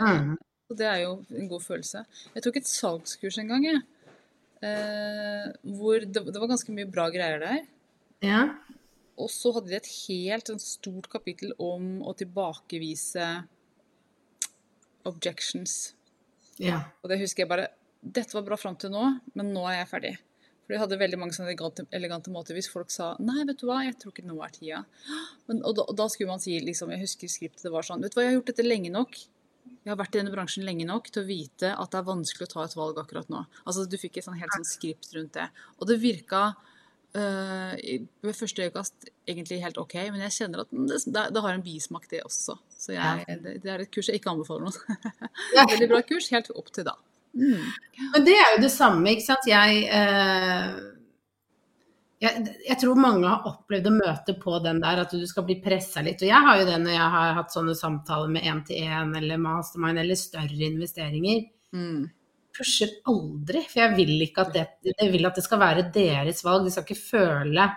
Mm. 0.00 0.34
Og 0.66 0.78
det 0.78 0.86
er 0.90 1.02
jo 1.04 1.12
en 1.36 1.50
god 1.50 1.62
følelse. 1.62 2.02
Jeg 2.34 2.44
tok 2.44 2.58
et 2.60 2.70
salgskurs 2.70 3.38
en 3.42 3.52
gang, 3.52 3.66
jeg. 3.68 3.82
Eh, 4.66 5.50
hvor 5.76 6.00
det, 6.02 6.22
det 6.32 6.40
var 6.40 6.50
ganske 6.50 6.74
mye 6.74 6.88
bra 6.90 7.06
greier 7.14 7.42
der. 7.42 7.60
Ja. 8.24 8.40
Og 9.16 9.30
så 9.32 9.52
hadde 9.54 9.70
de 9.70 9.78
et 9.78 9.90
helt 10.06 10.50
sånn 10.50 10.62
stort 10.62 11.08
kapittel 11.12 11.54
om 11.62 12.00
å 12.04 12.14
tilbakevise 12.16 13.28
objections. 15.06 15.94
ja. 16.58 16.82
Og 17.02 17.12
det 17.12 17.20
husker 17.22 17.44
jeg 17.44 17.52
bare 17.52 17.70
Dette 18.06 18.36
var 18.36 18.44
bra 18.46 18.56
fram 18.58 18.76
til 18.78 18.92
nå, 18.92 19.02
men 19.34 19.48
nå 19.54 19.64
er 19.66 19.80
jeg 19.80 19.88
ferdig. 19.90 20.10
For 20.66 20.74
de 20.74 20.80
hadde 20.82 20.98
veldig 20.98 21.18
mange 21.22 21.36
sånne 21.36 21.52
elegante, 21.52 21.84
elegante 21.94 22.32
måter 22.34 22.56
hvis 22.58 22.68
folk 22.72 22.90
sa 22.90 23.12
Nei, 23.22 23.44
vet 23.46 23.60
du 23.60 23.68
hva, 23.68 23.84
jeg 23.86 23.94
tror 24.02 24.12
ikke 24.12 24.26
nå 24.26 24.40
er 24.42 24.52
tida. 24.54 24.82
Men, 25.46 25.62
og, 25.62 25.76
da, 25.78 25.86
og 25.86 25.94
da 25.98 26.08
skulle 26.10 26.34
man 26.34 26.42
si 26.42 26.58
liksom 26.58 26.90
Jeg 26.90 27.04
husker 27.04 27.30
skriptet 27.30 27.68
det 27.68 27.72
var 27.74 27.86
sånn 27.86 28.02
Vet 28.02 28.14
du 28.14 28.18
hva, 28.18 28.26
jeg 28.26 28.34
har 28.34 28.38
gjort 28.40 28.50
dette 28.50 28.66
lenge 28.66 28.90
nok. 28.90 29.18
Jeg 29.86 29.92
har 29.92 29.98
vært 30.00 30.16
i 30.16 30.18
denne 30.18 30.34
bransjen 30.34 30.66
lenge 30.66 30.86
nok 30.88 31.12
til 31.14 31.22
å 31.22 31.28
vite 31.28 31.70
at 31.70 31.92
det 31.92 32.00
er 32.00 32.08
vanskelig 32.08 32.48
å 32.48 32.50
ta 32.50 32.64
et 32.66 32.74
valg 32.74 32.98
akkurat 32.98 33.30
nå. 33.30 33.44
Altså 33.62 33.86
Du 33.86 33.94
fikk 34.02 34.18
et 34.18 34.26
sånn 34.26 34.38
helt 34.40 34.58
sånn 34.58 34.66
skript 34.66 35.12
rundt 35.14 35.38
det. 35.38 35.46
Og 35.78 35.86
det 35.86 36.00
virka 36.02 36.42
øh, 37.14 37.74
ved 38.26 38.34
første 38.34 38.66
øyekast 38.66 39.10
egentlig 39.30 39.60
helt 39.62 39.78
OK, 39.78 39.94
men 40.10 40.26
jeg 40.26 40.34
kjenner 40.40 40.64
at 40.64 40.74
det, 40.74 40.98
det, 41.06 41.44
har 41.46 41.54
en 41.54 41.62
bismak, 41.62 42.10
det 42.10 42.24
også. 42.26 42.58
Så 42.74 42.96
jeg, 42.98 43.38
det, 43.44 43.60
det 43.62 43.74
er 43.76 43.86
et 43.86 43.94
kurs 43.94 44.10
jeg 44.10 44.18
ikke 44.18 44.34
anbefaler 44.34 44.66
noen. 44.66 45.06
Veldig 45.74 45.90
bra 45.94 46.02
kurs 46.10 46.32
helt 46.34 46.50
opp 46.58 46.74
til 46.74 46.90
da. 46.90 46.98
Mm. 47.36 47.64
Men 48.14 48.26
det 48.26 48.36
er 48.36 48.54
jo 48.54 48.60
det 48.64 48.72
samme, 48.72 49.12
ikke 49.12 49.26
sant. 49.26 49.48
Jeg, 49.48 49.82
eh, 49.92 50.76
jeg, 52.24 52.44
jeg 52.64 52.78
tror 52.80 53.00
mange 53.00 53.28
har 53.28 53.48
opplevd 53.50 53.90
å 53.90 53.96
møte 53.96 54.36
på 54.40 54.58
den 54.64 54.80
der 54.82 55.02
at 55.04 55.12
du 55.12 55.24
skal 55.28 55.46
bli 55.48 55.58
pressa 55.64 56.04
litt. 56.04 56.22
Og 56.24 56.30
jeg 56.30 56.48
har 56.48 56.60
jo 56.60 56.68
det 56.68 56.78
når 56.82 56.96
jeg 56.96 57.14
har 57.16 57.34
hatt 57.40 57.54
sånne 57.54 57.76
samtaler 57.78 58.32
med 58.32 58.46
én-til-én 58.48 59.12
eller 59.20 59.42
mastermind 59.42 60.02
eller 60.02 60.20
større 60.20 60.70
investeringer. 60.70 61.44
Mm. 61.76 62.06
Pusher 62.56 62.94
aldri, 63.12 63.60
for 63.68 63.82
jeg 63.82 63.96
vil 63.98 64.14
ikke 64.24 64.46
at 64.46 64.54
det, 64.54 64.94
jeg 64.94 65.12
vil 65.12 65.28
at 65.28 65.36
det 65.36 65.44
skal 65.44 65.60
være 65.60 65.90
deres 65.92 66.40
valg. 66.46 66.64
De 66.64 66.72
skal 66.72 66.88
ikke 66.88 67.02
føle 67.02 67.68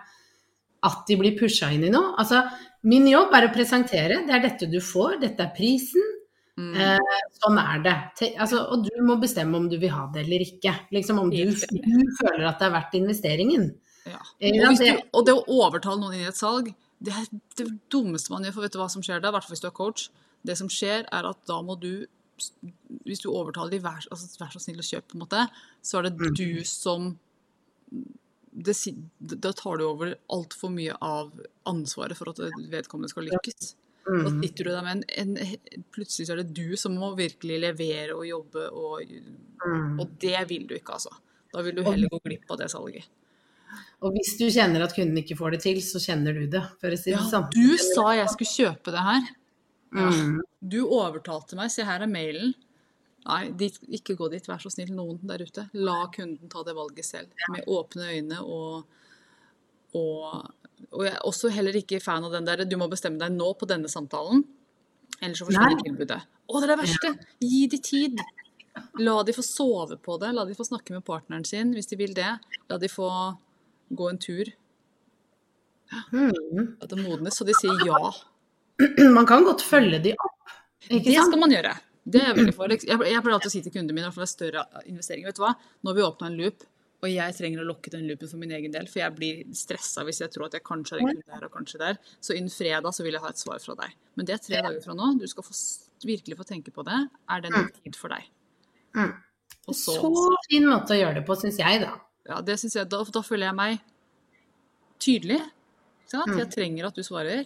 at 0.88 1.02
de 1.10 1.18
blir 1.20 1.36
pusha 1.36 1.68
inn 1.76 1.84
i 1.84 1.92
noe. 1.92 2.14
Altså, 2.22 2.46
min 2.88 3.08
jobb 3.12 3.34
er 3.36 3.50
å 3.50 3.52
presentere. 3.52 4.22
Det 4.24 4.36
er 4.36 4.46
dette 4.46 4.70
du 4.72 4.80
får, 4.84 5.20
dette 5.26 5.44
er 5.44 5.52
prisen. 5.56 6.16
Mm. 6.60 6.74
Eh, 6.76 7.20
sånn 7.40 7.58
er 7.62 7.84
det. 7.86 7.94
Altså, 8.36 8.60
og 8.74 8.84
du 8.84 8.98
må 9.08 9.16
bestemme 9.22 9.56
om 9.56 9.70
du 9.72 9.78
vil 9.80 9.94
ha 9.94 10.02
det 10.12 10.26
eller 10.26 10.44
ikke. 10.44 10.74
Liksom 10.92 11.20
Om 11.22 11.30
du, 11.32 11.46
du 11.48 12.16
føler 12.20 12.48
at 12.50 12.60
det 12.60 12.68
er 12.68 12.74
verdt 12.76 12.98
investeringen. 13.00 13.70
Ja. 14.10 14.20
Eh, 14.42 14.58
Og, 14.68 14.78
det- 14.78 14.90
du, 14.98 15.10
og 15.14 15.26
det 15.26 15.36
å 15.38 15.46
overtale 15.48 16.00
noen 16.02 16.14
inn 16.18 16.26
i 16.26 16.32
et 16.34 16.36
salg, 16.40 16.74
det 17.00 17.14
er 17.16 17.26
det 17.56 17.68
dummeste 17.90 18.30
man 18.34 18.44
gjør. 18.44 18.54
For 18.58 18.62
vet 18.68 18.74
du 18.76 18.80
hva 18.82 18.90
som 18.92 19.02
skjer 19.06 19.22
da? 19.24 19.30
I 19.30 19.32
hvert 19.38 19.44
fall 19.48 19.56
hvis 19.56 19.62
du 19.64 19.68
er 19.70 19.78
coach. 19.80 20.10
Det 20.44 20.58
som 20.58 20.68
skjer, 20.68 21.06
er 21.12 21.30
at 21.30 21.46
da 21.48 21.62
må 21.62 21.80
du 21.80 22.06
Hvis 23.06 23.20
du 23.20 23.28
overtaler 23.36 23.70
dem, 23.72 23.82
vær, 23.84 24.00
altså, 24.12 24.30
vær 24.40 24.48
så 24.54 24.60
snill 24.64 24.80
å 24.80 24.86
kjøpe, 24.88 25.10
på 25.12 25.16
en 25.18 25.24
måte, 25.26 25.42
så 25.84 25.98
er 26.00 26.04
det 26.04 26.14
Mm. 26.20 26.36
du 26.38 26.64
som 26.64 27.20
det, 28.56 28.76
Da 29.42 29.52
tar 29.52 29.78
du 29.78 29.84
over 29.86 30.16
altfor 30.32 30.72
mye 30.72 30.96
av 31.02 31.32
ansvaret 31.68 32.16
for 32.18 32.30
at 32.30 32.38
vedkommende 32.72 33.10
skal 33.12 33.24
lykkes. 33.28 33.74
Da 34.10 34.30
Mm, 34.30 34.42
sitter 34.42 34.64
du 34.66 34.70
der 34.74 34.82
med 34.82 35.04
en, 35.22 35.36
en 35.38 35.84
Plutselig 35.94 36.26
så 36.28 36.34
er 36.34 36.40
det 36.42 36.54
du 36.58 36.76
som 36.80 36.96
må 36.98 37.12
virkelig 37.18 37.60
levere 37.62 38.16
og 38.16 38.26
jobbe, 38.26 38.64
og, 38.74 39.04
mm. 39.06 40.00
og 40.02 40.16
det 40.24 40.40
vil 40.50 40.66
du 40.70 40.74
ikke, 40.78 40.96
altså. 40.98 41.12
Da 41.54 41.62
vil 41.66 41.76
du 41.78 41.84
heller 41.86 42.10
gå 42.10 42.20
glipp 42.26 42.50
av 42.50 42.58
det 42.62 42.70
salget. 42.74 43.06
Og 44.02 44.16
hvis 44.16 44.32
du 44.40 44.48
kjenner 44.50 44.82
at 44.86 44.96
kunden 44.96 45.18
ikke 45.22 45.38
får 45.38 45.56
det 45.58 45.62
til, 45.66 45.82
så 45.86 46.02
kjenner 46.02 46.34
du 46.38 46.48
det. 46.50 46.64
Si 46.82 47.12
det 47.12 47.14
Ja, 47.14 47.22
sånn. 47.28 47.50
du 47.54 47.78
sa 47.78 48.14
jeg 48.18 48.32
skulle 48.34 48.56
kjøpe 48.56 48.94
det 48.96 49.06
her. 49.06 49.30
Mm. 49.94 50.40
Du 50.74 50.80
overtalte 50.88 51.58
meg. 51.60 51.72
Se, 51.74 51.86
her 51.86 52.06
er 52.06 52.10
mailen. 52.10 52.54
Nei, 53.28 53.42
dit, 53.60 53.76
ikke 54.00 54.16
gå 54.18 54.30
dit, 54.32 54.46
vær 54.48 54.62
så 54.64 54.72
snill, 54.74 54.94
noen 54.96 55.20
der 55.28 55.44
ute. 55.44 55.68
La 55.78 56.06
kunden 56.14 56.50
ta 56.50 56.64
det 56.66 56.76
valget 56.78 57.06
selv. 57.06 57.34
Med 57.52 57.68
åpne 57.70 58.08
øyne 58.16 58.40
og, 58.42 58.88
og 60.00 60.50
Og 60.94 61.06
jeg 61.06 61.14
er 61.14 61.26
også 61.28 61.52
heller 61.54 61.76
ikke 61.80 62.02
fan 62.04 62.26
av 62.26 62.34
den 62.34 62.48
der 62.48 62.64
du 62.68 62.76
må 62.80 62.88
bestemme 62.92 63.20
deg 63.22 63.34
nå 63.36 63.52
på 63.60 63.68
denne 63.70 63.92
samtalen, 63.92 64.44
ellers 65.20 65.42
så 65.42 65.48
forsvinner 65.50 65.82
tilbudet. 65.84 66.20
Å, 66.50 66.54
det 66.58 66.66
er 66.66 66.74
det 66.74 66.80
verste! 66.82 67.12
Gi 67.46 67.66
de 67.72 67.82
tid. 67.84 68.24
La 69.04 69.20
de 69.28 69.36
få 69.36 69.44
sove 69.46 70.00
på 70.02 70.18
det. 70.22 70.32
La 70.36 70.46
de 70.48 70.56
få 70.58 70.66
snakke 70.68 70.96
med 70.96 71.06
partneren 71.06 71.46
sin 71.48 71.74
hvis 71.76 71.92
de 71.92 72.00
vil 72.00 72.16
det. 72.18 72.32
La 72.72 72.80
de 72.82 72.90
få 72.92 73.10
gå 73.90 74.10
en 74.10 74.22
tur. 74.22 74.50
Mm. 76.14 76.78
At 76.80 76.90
det 76.90 77.02
modnes, 77.02 77.38
så 77.38 77.46
de 77.48 77.56
sier 77.58 77.86
ja. 77.88 78.00
Man 79.18 79.28
kan 79.30 79.46
godt 79.46 79.66
følge 79.66 80.00
de 80.04 80.16
opp. 80.16 80.58
Det 80.90 81.16
skal 81.18 81.40
man 81.42 81.52
gjøre. 81.54 81.74
Det 82.10 82.22
er 82.24 82.38
jeg. 82.38 82.54
Jeg, 82.56 82.82
jeg 82.90 82.98
pleier 82.98 83.36
alltid 83.36 83.50
å 83.50 83.54
si 83.54 83.62
til 83.66 83.74
kundene 83.74 83.96
mine, 83.96 84.08
i 84.08 84.10
hvert 84.10 84.18
fall 84.18 84.26
ved 84.26 84.32
større 84.32 84.66
investeringer, 84.88 85.30
vet 85.30 85.38
du 85.38 85.44
hva, 85.44 85.52
nå 85.84 85.92
har 85.92 85.98
vi 85.98 86.06
åpna 86.06 86.30
en 86.30 86.38
loop, 86.40 86.64
og 87.00 87.08
jeg 87.10 87.36
trenger 87.38 87.62
å 87.64 87.68
lukke 87.70 87.92
den 87.94 88.08
loopen 88.10 88.28
for 88.28 88.38
min 88.42 88.52
egen 88.52 88.74
del, 88.74 88.88
for 88.92 89.00
jeg 89.00 89.16
blir 89.16 89.44
stressa 89.56 90.04
hvis 90.04 90.20
jeg 90.20 90.32
tror 90.34 90.48
at 90.50 90.58
jeg 90.58 90.64
kanskje 90.68 90.98
har 90.98 91.04
en 91.04 91.12
kunde 91.14 91.30
der 91.32 91.46
og 91.48 91.54
kanskje 91.54 91.80
der. 91.80 92.00
Så 92.20 92.36
innen 92.36 92.52
fredag 92.52 92.92
så 92.98 93.06
vil 93.06 93.16
jeg 93.16 93.24
ha 93.24 93.30
et 93.32 93.40
svar 93.40 93.62
fra 93.64 93.76
deg. 93.80 93.94
Men 94.20 94.28
det 94.28 94.34
er 94.36 94.42
tre 94.44 94.60
dager 94.66 94.82
fra 94.84 94.96
nå. 95.00 95.08
Du 95.22 95.24
skal 95.32 95.46
få, 95.48 95.56
virkelig 96.04 96.38
få 96.42 96.48
tenke 96.50 96.74
på 96.76 96.84
det. 96.88 96.98
Er 97.32 97.46
det 97.46 97.54
nok 97.56 97.72
tid 97.84 97.96
for 97.96 98.12
deg? 98.12 98.28
Mm. 98.98 99.14
Så, 99.70 99.96
Så 99.96 100.12
fin 100.50 100.66
måte 100.68 100.96
å 100.96 101.00
gjøre 101.00 101.20
det 101.22 101.26
på, 101.28 101.38
syns 101.40 101.60
jeg, 101.62 101.80
da. 101.86 101.94
ja, 102.28 102.42
det 102.42 102.58
synes 102.60 102.76
jeg, 102.76 102.90
da, 102.92 103.00
da 103.16 103.22
føler 103.24 103.48
jeg 103.52 103.58
meg 103.62 103.80
tydelig. 105.00 105.40
Mm. 106.12 106.36
Jeg 106.42 106.50
trenger 106.56 106.88
at 106.90 106.98
du 107.00 107.04
svarer. 107.06 107.46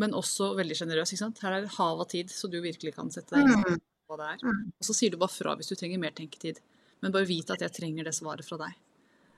Men 0.00 0.14
også 0.16 0.54
veldig 0.56 0.74
sjenerøs. 0.78 1.12
Her 1.42 1.52
er 1.58 1.64
det 1.66 1.74
hav 1.76 2.00
av 2.00 2.08
tid, 2.10 2.30
så 2.32 2.48
du 2.50 2.58
virkelig 2.64 2.94
kan 2.96 3.10
sette 3.12 3.36
deg 3.36 3.44
inn 3.44 3.58
i 3.60 3.74
Mm. 3.76 3.80
hva 4.08 4.16
det 4.18 4.28
er. 4.32 4.38
Mm. 4.48 4.62
Og 4.80 4.86
så 4.88 4.94
sier 4.96 5.10
du 5.12 5.18
bare 5.20 5.30
fra 5.30 5.54
hvis 5.56 5.68
du 5.68 5.74
trenger 5.76 6.00
mer 6.00 6.10
tenketid. 6.16 6.58
Men 7.02 7.12
bare 7.14 7.26
vite 7.28 7.54
at 7.56 7.60
jeg 7.64 7.72
trenger 7.74 8.06
det 8.06 8.14
svaret 8.14 8.46
fra 8.46 8.58
deg. 8.62 8.74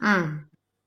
Mm. 0.05 0.33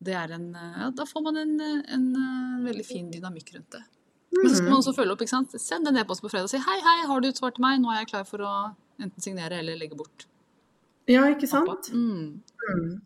Det 0.07 0.13
er 0.13 0.33
en, 0.35 0.49
eh, 0.55 0.73
ja, 0.83 0.89
da 0.93 1.05
får 1.09 1.23
man 1.25 1.37
en, 1.41 1.53
eh, 1.59 1.93
en, 1.95 2.07
eh, 2.15 2.65
veldig 2.71 2.85
fin 2.85 3.07
dynamikk 3.11 3.55
rundt 3.55 3.71
det. 3.71 3.83
Men 4.31 4.49
så 4.51 4.55
skal 4.57 4.65
Mhm. 4.67 4.71
man 4.71 4.81
også 4.81 4.95
følge 4.95 5.11
opp. 5.11 5.21
ikke 5.21 5.29
sant? 5.29 5.51
Send 5.61 5.87
en 5.87 5.97
e-post 5.97 6.21
på 6.21 6.29
fredag 6.29 6.43
og 6.43 6.49
si 6.49 6.57
hei, 6.57 6.79
hei, 6.79 7.07
har 7.07 7.19
du 7.21 7.27
et 7.29 7.35
svar 7.37 7.51
til 7.55 7.61
meg? 7.63 7.79
Nå 7.81 7.89
er 7.89 8.03
jeg 8.05 8.09
klar 8.09 8.25
for 8.27 8.37
å 8.39 8.75
enten 8.99 9.21
signere 9.21 9.53
eller 9.59 9.75
legge 9.75 9.95
bort. 9.97 10.25
Ja, 11.07 11.23
ikke 11.23 11.47
sant? 11.47 11.89
Mm. 11.93 12.41
Mm. 12.69 13.01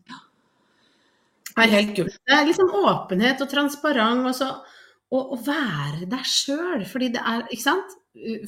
Det 1.54 1.64
er 1.64 1.68
helt 1.68 1.96
kult. 1.96 2.18
Det 2.26 2.34
er 2.36 2.44
liksom 2.46 2.70
åpenhet 2.72 3.40
og 3.40 3.48
transparent, 3.48 4.26
og 4.26 4.34
så 4.34 4.48
å, 5.12 5.32
å 5.32 5.36
være 5.44 6.08
deg 6.08 6.24
sjøl. 6.24 6.84
Fordi 6.88 7.12
det 7.12 7.20
er, 7.24 7.42
ikke 7.52 7.62
sant. 7.62 7.96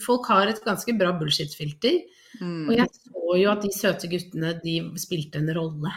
Folk 0.04 0.26
har 0.26 0.48
et 0.48 0.62
ganske 0.64 0.98
bra 0.98 1.12
bullshit-filter. 1.12 2.02
Mm. 2.40 2.66
Og 2.68 2.74
jeg 2.76 2.88
så 2.96 3.36
jo 3.38 3.52
at 3.52 3.62
de 3.64 3.70
søte 3.74 4.10
guttene, 4.10 4.54
de 4.64 4.74
spilte 5.00 5.40
en 5.40 5.52
rolle. 5.56 5.92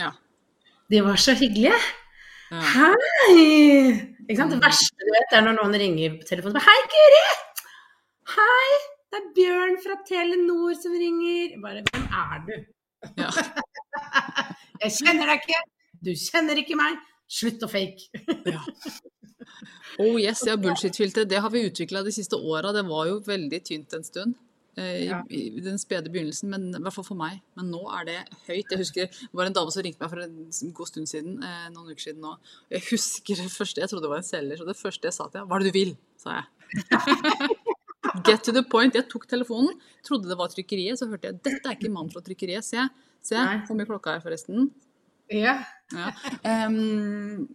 Ja. 0.00 0.10
De 0.90 1.02
var 1.06 1.20
så 1.20 1.34
hyggelige. 1.38 1.76
Ja. 2.50 2.62
Hei! 2.72 3.94
Ikke 4.26 4.38
sant? 4.38 4.54
Det 4.54 4.60
verste 4.62 5.06
du 5.06 5.10
vet, 5.14 5.32
er 5.34 5.42
når 5.46 5.56
noen 5.58 5.74
ringer 5.82 6.18
på 6.20 6.28
telefonen 6.28 6.62
Hei, 6.62 6.76
Guri! 6.92 7.24
Hei! 8.36 8.68
Det 9.06 9.18
er 9.18 9.26
Bjørn 9.34 9.76
fra 9.82 9.96
Telenor 10.06 10.78
som 10.78 10.94
ringer. 10.98 11.56
Bare, 11.62 11.82
hvem 11.86 12.06
er 12.20 12.40
du? 12.46 12.54
Ja. 13.22 13.30
Jeg 14.82 14.94
kjenner 14.98 15.30
deg 15.30 15.44
ikke. 15.44 15.60
Du 16.06 16.10
kjenner 16.20 16.62
ikke 16.62 16.78
meg. 16.78 16.98
Slutt 17.26 17.62
å 17.66 17.70
fake. 17.70 18.24
Ja. 18.46 18.62
Oh 20.02 20.18
yes, 20.20 20.42
ja, 20.46 20.56
bullshit-filter. 20.60 21.24
Det 21.24 21.38
har 21.40 21.50
vi 21.54 21.64
utvikla 21.66 22.02
de 22.04 22.12
siste 22.12 22.36
åra. 22.36 22.74
Det 22.76 22.82
var 22.86 23.06
jo 23.08 23.20
veldig 23.24 23.60
tynt 23.64 23.94
en 23.96 24.04
stund. 24.04 24.34
Eh, 24.76 25.02
I, 25.02 25.06
Ja. 25.08 25.22
I 25.30 25.60
den 25.64 25.78
spede 25.78 26.10
begynnelsen, 26.12 26.50
men 26.52 26.68
i 26.74 26.80
hvert 26.82 26.94
fall 26.94 27.06
for 27.08 27.18
meg. 27.18 27.40
Men 27.56 27.70
nå 27.72 27.80
er 27.98 28.04
det 28.08 28.18
høyt. 28.46 28.70
Jeg 28.70 28.78
husker 28.82 29.06
Det 29.10 29.32
var 29.32 29.46
en 29.50 29.56
dame 29.56 29.72
som 29.74 29.82
ringte 29.86 30.02
meg 30.04 30.10
for 30.12 30.22
en 30.24 30.72
god 30.80 30.90
stund 30.92 31.08
siden. 31.10 31.38
Eh, 31.42 31.68
noen 31.74 31.90
uker 31.92 32.08
siden 32.08 32.20
nå. 32.24 32.36
Jeg 32.70 32.82
husker 32.90 33.42
det 33.42 33.50
første 33.52 33.80
Jeg 33.80 33.88
trodde 33.92 34.06
det 34.06 34.12
var 34.14 34.22
en 34.24 34.30
selger, 34.32 34.56
så 34.60 34.66
det 34.68 34.76
første 34.80 35.08
jeg 35.10 35.16
sa 35.16 35.28
til 35.28 35.40
henne, 35.40 35.48
hva 35.50 35.56
er 35.60 35.64
det 35.66 35.72
du 35.72 35.78
vil? 35.80 35.96
sa 36.20 36.40
jeg. 36.40 36.46
Get 38.26 38.44
to 38.46 38.52
the 38.54 38.62
point. 38.62 38.94
Jeg 38.94 39.08
tok 39.10 39.26
telefonen, 39.28 39.74
trodde 40.06 40.28
det 40.30 40.36
var 40.38 40.48
trykkeriet, 40.52 40.98
så 40.98 41.08
hørte 41.10 41.28
jeg 41.28 41.40
dette 41.44 41.68
er 41.68 41.74
ikke 41.76 41.90
mann 41.92 42.08
fra 42.12 42.22
trykkeriet. 42.24 42.64
Se, 42.64 42.84
se 43.26 43.36
hvor 43.66 43.76
mye 43.76 43.88
klokka 43.88 44.14
er 44.16 44.22
forresten. 44.24 44.70
Ja. 45.32 45.56
Ja. 45.92 46.12
Em, 46.46 47.48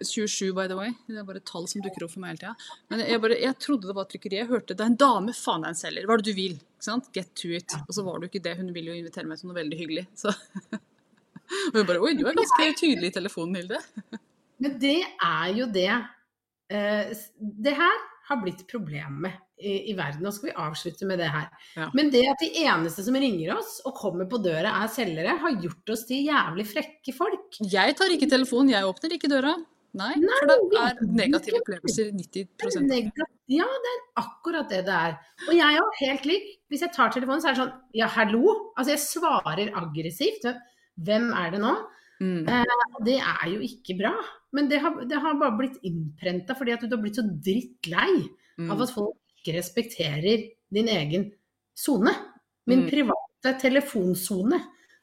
27, 0.00 0.52
by 0.56 0.66
the 0.70 0.76
way. 0.78 0.92
Det 1.08 1.20
er 1.20 1.28
bare 1.28 1.42
tall 1.46 1.68
som 1.70 1.84
dukker 1.84 2.06
opp 2.06 2.12
for 2.14 2.22
meg 2.24 2.34
hele 2.34 2.42
tida. 2.42 2.72
Men 2.92 3.02
jeg, 3.04 3.22
bare, 3.22 3.38
jeg 3.42 3.58
trodde 3.62 3.90
det 3.90 3.96
var 3.96 4.08
trykkeri. 4.10 4.40
Jeg 4.40 4.50
hørte 4.50 4.76
det 4.76 4.84
er 4.84 4.92
en 4.92 4.98
dame, 5.00 5.36
faen 5.36 5.64
det 5.64 5.70
er 5.70 5.76
en 5.76 5.80
selger. 5.80 6.08
Hva 6.08 6.16
er 6.16 6.24
det 6.24 6.32
du 6.32 6.40
vil? 6.40 6.58
Ikke 6.58 6.88
sant? 6.88 7.08
Get 7.16 7.32
to 7.38 7.52
it. 7.56 7.78
Og 7.86 7.94
så 7.96 8.04
var 8.06 8.18
det 8.18 8.28
jo 8.28 8.34
ikke 8.34 8.44
det. 8.48 8.56
Hun 8.60 8.74
ville 8.76 8.92
jo 8.92 8.98
invitere 9.00 9.30
meg 9.30 9.40
til 9.40 9.50
noe 9.50 9.58
veldig 9.60 9.80
hyggelig. 9.80 10.06
Så. 10.18 10.34
Og 11.72 11.80
hun 11.80 11.88
bare 11.88 12.02
Oi, 12.02 12.12
du 12.18 12.26
er 12.26 12.36
ganske 12.36 12.68
tydelig 12.80 13.12
i 13.12 13.16
telefonen, 13.16 13.60
Hilde. 13.60 13.80
Men 14.62 14.76
det 14.82 14.98
er 15.04 15.48
jo 15.52 15.66
det 15.68 15.90
eh, 15.92 17.10
Det 17.38 17.74
her 17.76 17.98
har 18.26 18.40
blitt 18.42 18.64
problemet 18.66 19.36
i, 19.60 19.90
i 19.90 19.94
verden. 19.96 20.24
Nå 20.24 20.32
skal 20.34 20.50
vi 20.50 20.56
avslutte 20.58 21.06
med 21.08 21.20
det 21.22 21.28
her. 21.30 21.46
Ja. 21.76 21.88
Men 21.96 22.10
det 22.12 22.24
at 22.28 22.42
de 22.42 22.50
eneste 22.64 23.04
som 23.06 23.16
ringer 23.16 23.54
oss 23.54 23.78
og 23.86 23.94
kommer 23.98 24.28
på 24.28 24.40
døra 24.42 24.72
er 24.82 24.90
selgere, 24.92 25.36
har 25.42 25.60
gjort 25.62 25.94
oss 25.94 26.04
til 26.08 26.26
jævlig 26.26 26.66
frekke 26.68 27.14
folk. 27.16 27.60
Jeg 27.62 27.96
tar 27.98 28.12
ikke 28.12 28.28
telefonen, 28.30 28.74
jeg 28.74 28.88
åpner 28.88 29.16
ikke 29.16 29.30
døra. 29.30 29.54
Nei, 29.96 30.12
Nei, 30.20 30.38
for 30.42 30.50
det 30.50 30.80
er 30.82 30.98
negative 31.16 31.60
opplevelser 31.62 32.10
90 32.12 32.46
Det 32.90 32.96
er. 32.98 33.26
Ja, 33.48 33.64
det 33.84 33.92
er 33.94 34.00
akkurat 34.20 34.68
det 34.72 34.82
det 34.88 34.92
er. 34.96 35.14
Og 35.48 35.52
jeg 35.56 35.64
er 35.66 35.76
jo 35.78 35.86
helt 36.02 36.24
lik. 36.28 36.48
Hvis 36.68 36.82
jeg 36.84 36.92
tar 36.92 37.12
telefonen, 37.14 37.40
så 37.40 37.48
er 37.48 37.54
det 37.56 37.62
sånn 37.62 37.74
Ja, 37.96 38.08
hallo? 38.12 38.42
Altså, 38.76 38.90
jeg 38.92 39.02
svarer 39.06 39.70
aggressivt. 39.80 40.44
Hvem 41.06 41.30
er 41.32 41.50
det 41.54 41.60
nå? 41.64 41.74
mm. 42.20 42.42
Eh, 42.48 42.76
det 43.08 43.16
er 43.20 43.46
jo 43.52 43.60
ikke 43.64 43.96
bra. 44.02 44.12
Men 44.56 44.68
det 44.70 44.78
har, 44.80 44.94
det 45.04 45.18
har 45.20 45.34
bare 45.40 45.56
blitt 45.58 45.78
innprenta 45.84 46.54
fordi 46.56 46.72
at 46.76 46.84
du 46.84 46.94
har 46.96 47.02
blitt 47.02 47.16
så 47.20 47.24
drittlei 47.26 48.26
Mm. 48.56 48.70
av 48.72 48.80
at 48.80 48.88
folk 48.88 49.18
ikke 49.44 49.52
respekterer 49.58 50.46
din 50.72 50.86
egen 50.88 51.26
sone. 51.76 52.08
Min 52.66 52.86
Mm. 52.86 52.88
private 52.88 53.52
telefonsone 53.60 54.60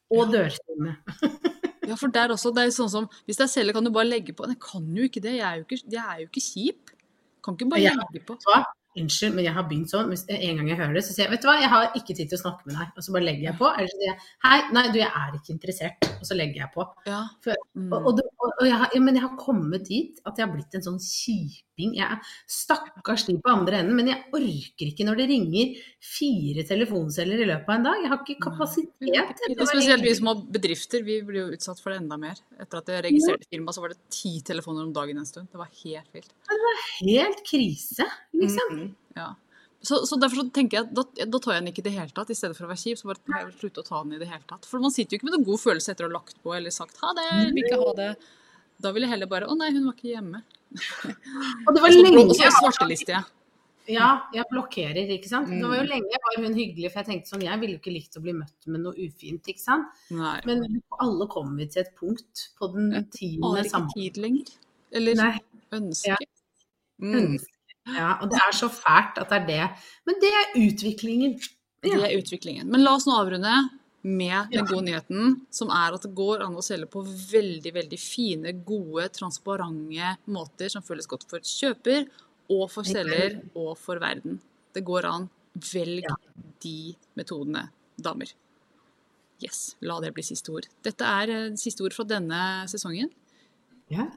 og 0.09 0.31
dørsone. 0.33 0.95
Ja, 1.87 1.95
for 1.99 2.07
der 2.07 2.29
også, 2.35 2.53
det 2.55 2.63
er 2.67 2.71
sånn 2.75 2.89
som 2.89 3.09
Hvis 3.27 3.37
det 3.39 3.45
er 3.47 3.51
selger, 3.51 3.73
kan 3.73 3.83
du 3.83 3.91
bare 3.91 4.07
legge 4.07 4.33
på. 4.35 4.47
Jeg 4.47 4.59
kan 4.63 4.85
jo 4.95 5.03
ikke 5.09 5.21
det. 5.23 5.35
Jeg 5.39 5.47
er 5.49 5.57
jo 5.61 5.65
ikke, 5.67 5.83
jeg 5.91 6.03
er 6.03 6.21
jo 6.23 6.29
ikke 6.31 6.45
kjip. 6.47 6.93
Kan 7.43 7.55
ikke 7.57 7.69
bare 7.69 7.81
Ja. 7.81 7.91
legge 7.99 8.25
på. 8.25 8.37
Så. 8.39 8.63
Unnskyld, 8.95 9.33
men 9.33 9.43
jeg 9.47 9.53
har 9.55 9.63
begynt 9.65 9.89
sånn. 9.89 10.05
Hvis 10.11 10.21
en 10.29 10.57
gang 10.59 10.67
jeg 10.69 10.77
hører 10.77 10.93
det, 10.93 11.01
så 11.03 11.13
sier 11.15 11.25
jeg 11.25 11.31
vet 11.31 11.41
du 11.41 11.47
hva, 11.49 11.55
jeg 11.59 11.69
har 11.71 11.87
ikke 11.97 12.13
tid 12.13 12.29
til 12.29 12.37
å 12.37 12.41
snakke 12.43 12.67
med 12.67 12.75
deg. 12.77 12.87
Og 12.95 13.03
så 13.03 13.11
bare 13.15 13.23
legger 13.25 13.43
jeg 13.49 13.57
på. 13.57 13.65
Eller 13.73 13.89
så 13.89 13.97
sier 13.97 14.11
jeg 14.11 14.19
hei, 14.45 14.59
nei, 14.77 14.83
du, 14.93 14.99
jeg 14.99 15.09
er 15.09 15.31
ikke 15.39 15.53
interessert. 15.55 16.09
Og 16.19 16.25
så 16.29 16.37
legger 16.37 16.59
jeg 16.61 16.69
på. 16.75 16.85
Ja. 17.09 17.21
For- 17.41 17.55
Mm. 17.75 17.91
Og, 17.91 18.05
og, 18.05 18.19
og, 18.37 18.51
og 18.61 18.67
jeg 18.67 18.77
har, 18.77 18.89
ja, 18.93 18.99
men 19.01 19.15
jeg 19.15 19.23
har 19.23 19.35
kommet 19.35 19.87
dit 19.89 20.19
at 20.27 20.37
jeg 20.37 20.45
har 20.45 20.53
blitt 20.53 20.75
en 20.75 20.83
sånn 20.85 20.99
kjiping. 21.73 21.93
Jeg 21.97 22.05
er 22.05 22.19
stakkars 22.49 23.25
de 23.27 23.35
på 23.41 23.49
andre 23.51 23.79
enden, 23.81 23.95
men 23.97 24.07
jeg 24.07 24.23
orker 24.33 24.89
ikke 24.91 25.05
når 25.07 25.17
det 25.21 25.27
ringer 25.29 25.75
fire 26.03 26.63
telefonceller 26.67 27.41
i 27.43 27.47
løpet 27.49 27.69
av 27.69 27.75
en 27.79 27.83
dag. 27.87 28.01
Jeg 28.03 28.09
har 28.13 28.23
ikke 28.23 28.43
kapasitet. 28.43 29.35
til 29.43 29.67
spesielt 29.67 30.03
vi 30.03 30.15
som 30.15 30.27
har 30.27 30.41
bedrifter, 30.53 31.03
vi 31.03 31.21
blir 31.21 31.47
jo 31.47 31.53
utsatt 31.57 31.79
for 31.81 31.91
det 31.91 32.01
enda 32.03 32.17
mer. 32.17 32.35
Etter 32.59 32.77
at 32.77 32.87
jeg 32.87 33.03
registrerte 33.07 33.47
firma, 33.49 33.71
så 33.73 33.81
var 33.81 33.89
det 33.89 33.99
ti 34.09 34.41
telefoner 34.41 34.83
om 34.85 34.93
dagen 34.93 35.17
en 35.17 35.25
stund. 35.25 35.49
Det 35.51 35.57
var 35.57 35.69
helt 35.83 36.13
vilt. 36.13 36.33
Helt 37.01 37.43
krise, 37.49 38.05
liksom. 38.33 38.77
Mhm, 38.77 38.95
Ja. 39.15 39.33
Så, 39.83 40.05
så 40.07 40.15
derfor 40.15 40.35
så 40.45 40.49
tenker 40.55 40.77
jeg, 40.77 40.93
da, 40.95 41.03
da 41.27 41.39
tar 41.43 41.57
jeg 41.57 41.61
den 41.61 41.73
ikke 41.73 41.81
i 41.83 41.87
det 41.89 41.91
hele 41.91 42.13
tatt. 42.15 42.29
I 42.31 42.35
stedet 42.39 42.55
for 42.55 42.63
å 42.63 42.69
være 42.69 42.79
kjip, 42.79 42.97
så 43.01 43.09
bare 43.09 43.19
jeg 43.43 43.51
slutte 43.59 43.81
å 43.81 43.83
ta 43.83 43.99
den 44.05 44.13
i 44.15 44.17
det 44.21 44.29
hele 44.29 44.45
tatt. 44.47 44.63
For 44.63 44.79
man 44.79 44.93
sitter 44.95 45.11
jo 45.11 45.19
ikke 45.19 45.27
med 45.27 45.33
noen 45.35 45.43
god 45.49 45.59
følelse 45.59 45.91
etter 45.91 46.05
å 46.05 46.07
ha 46.07 46.13
lagt 46.13 46.37
på 46.41 46.53
eller 46.55 46.71
sagt 46.71 47.01
ha 47.03 47.09
det, 47.17 47.25
vil 47.51 47.59
ikke 47.65 47.79
ha 47.81 47.91
det. 47.97 48.07
Da 48.79 48.93
vil 48.95 49.03
jeg 49.03 49.11
heller 49.11 49.27
bare 49.27 49.49
å 49.51 49.57
nei, 49.59 49.73
hun 49.75 49.83
var 49.89 49.97
ikke 49.97 50.13
hjemme. 50.13 50.39
Og 51.67 51.71
det 51.75 51.81
var 51.83 51.95
lenge 51.95 52.25
og 52.25 52.35
så 52.37 52.51
svartelister 52.57 53.17
jeg. 53.17 53.31
Ja, 53.91 54.09
jeg 54.31 54.47
blokkerer, 54.47 55.09
ikke 55.11 55.27
sant. 55.27 55.49
Det 55.51 55.67
var 55.67 55.81
jo 55.81 55.83
lenge 55.83 56.07
lenge 56.07 56.19
var 56.23 56.37
hun 56.39 56.53
hyggelig, 56.55 56.91
for 56.91 57.01
jeg 57.01 57.09
tenkte 57.09 57.33
sånn, 57.33 57.43
jeg 57.43 57.59
ville 57.59 57.75
jo 57.75 57.81
ikke 57.81 57.95
likt 57.95 58.15
å 58.15 58.21
bli 58.23 58.35
møtt 58.37 58.67
med 58.71 58.83
noe 58.85 58.95
ufint, 58.95 59.49
ikke 59.51 59.59
sant. 59.59 60.03
Nei. 60.15 60.37
Men 60.47 60.63
alle 61.03 61.27
kommer 61.31 61.59
vi 61.59 61.67
til 61.73 61.83
et 61.83 61.91
punkt 61.99 62.45
på 62.59 62.69
den 62.75 62.93
Jeg 62.95 63.41
Har 63.43 63.59
ikke 63.59 63.83
tid 63.91 64.21
lenger. 64.23 64.53
Eller 64.93 65.19
Nei, 65.19 65.33
ønske. 65.75 66.13
Ja. 66.13 66.19
Mm. 67.03 67.35
ja, 67.91 68.13
og 68.21 68.29
det 68.31 68.39
er 68.39 68.55
så 68.55 68.69
fælt 68.71 69.19
at 69.19 69.33
det 69.33 69.41
er 69.41 69.47
det. 69.49 69.85
Men 70.07 70.19
det 70.23 70.31
er 70.31 70.57
utviklingen. 70.61 71.35
Det 71.83 71.97
er 71.97 72.15
utviklingen. 72.15 72.69
Men 72.71 72.85
la 72.85 72.93
oss 72.95 73.09
nå 73.09 73.17
avrunde 73.19 73.51
med 74.03 74.51
den 74.51 74.65
gode 74.67 74.83
nyheten, 74.89 75.37
som 75.53 75.71
er 75.71 75.95
at 75.95 76.03
det 76.03 76.11
går 76.15 76.43
an 76.43 76.57
å 76.59 76.63
selge 76.65 76.89
på 76.91 77.05
veldig, 77.07 77.71
veldig 77.77 77.99
fine, 77.99 78.51
gode, 78.67 79.07
transparente 79.15 80.09
måter 80.27 80.71
som 80.71 80.83
føles 80.83 81.07
godt 81.07 81.23
for 81.31 81.43
kjøper 81.47 82.09
og 82.51 82.65
for 82.71 82.87
selger 82.87 83.39
og 83.55 83.77
for 83.79 84.03
verden. 84.03 84.41
Det 84.75 84.83
går 84.85 85.07
an. 85.07 85.29
Velg 85.53 86.07
de 86.65 86.77
metodene, 87.15 87.67
damer. 87.95 88.31
Yes, 89.43 89.75
la 89.85 89.99
det 90.01 90.13
bli 90.15 90.23
siste 90.25 90.51
ord. 90.51 90.67
Dette 90.83 91.07
er 91.07 91.31
eh, 91.31 91.57
siste 91.59 91.83
ord 91.85 91.95
fra 91.95 92.05
denne 92.07 92.39
sesongen. 92.71 93.11
Ja. 93.91 94.07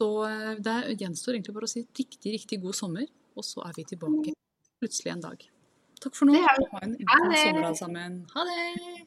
Så 0.00 0.08
eh, 0.28 0.54
det 0.62 0.76
gjenstår 1.02 1.36
egentlig 1.36 1.56
bare 1.56 1.68
å 1.68 1.72
si 1.72 1.84
riktig, 1.84 2.32
riktig 2.38 2.62
god 2.62 2.78
sommer, 2.78 3.10
og 3.36 3.46
så 3.46 3.66
er 3.66 3.76
vi 3.76 3.86
tilbake 3.92 4.32
plutselig 4.80 5.12
en 5.12 5.26
dag. 5.26 5.44
Takk 6.00 6.16
for 6.16 6.28
nå. 6.28 6.38
Ha 6.40 6.80
en 6.84 6.96
god 6.96 7.36
sommer 7.36 7.68
alle 7.68 7.76
sammen. 7.78 8.24
Ha 8.32 8.48
det! 8.48 9.06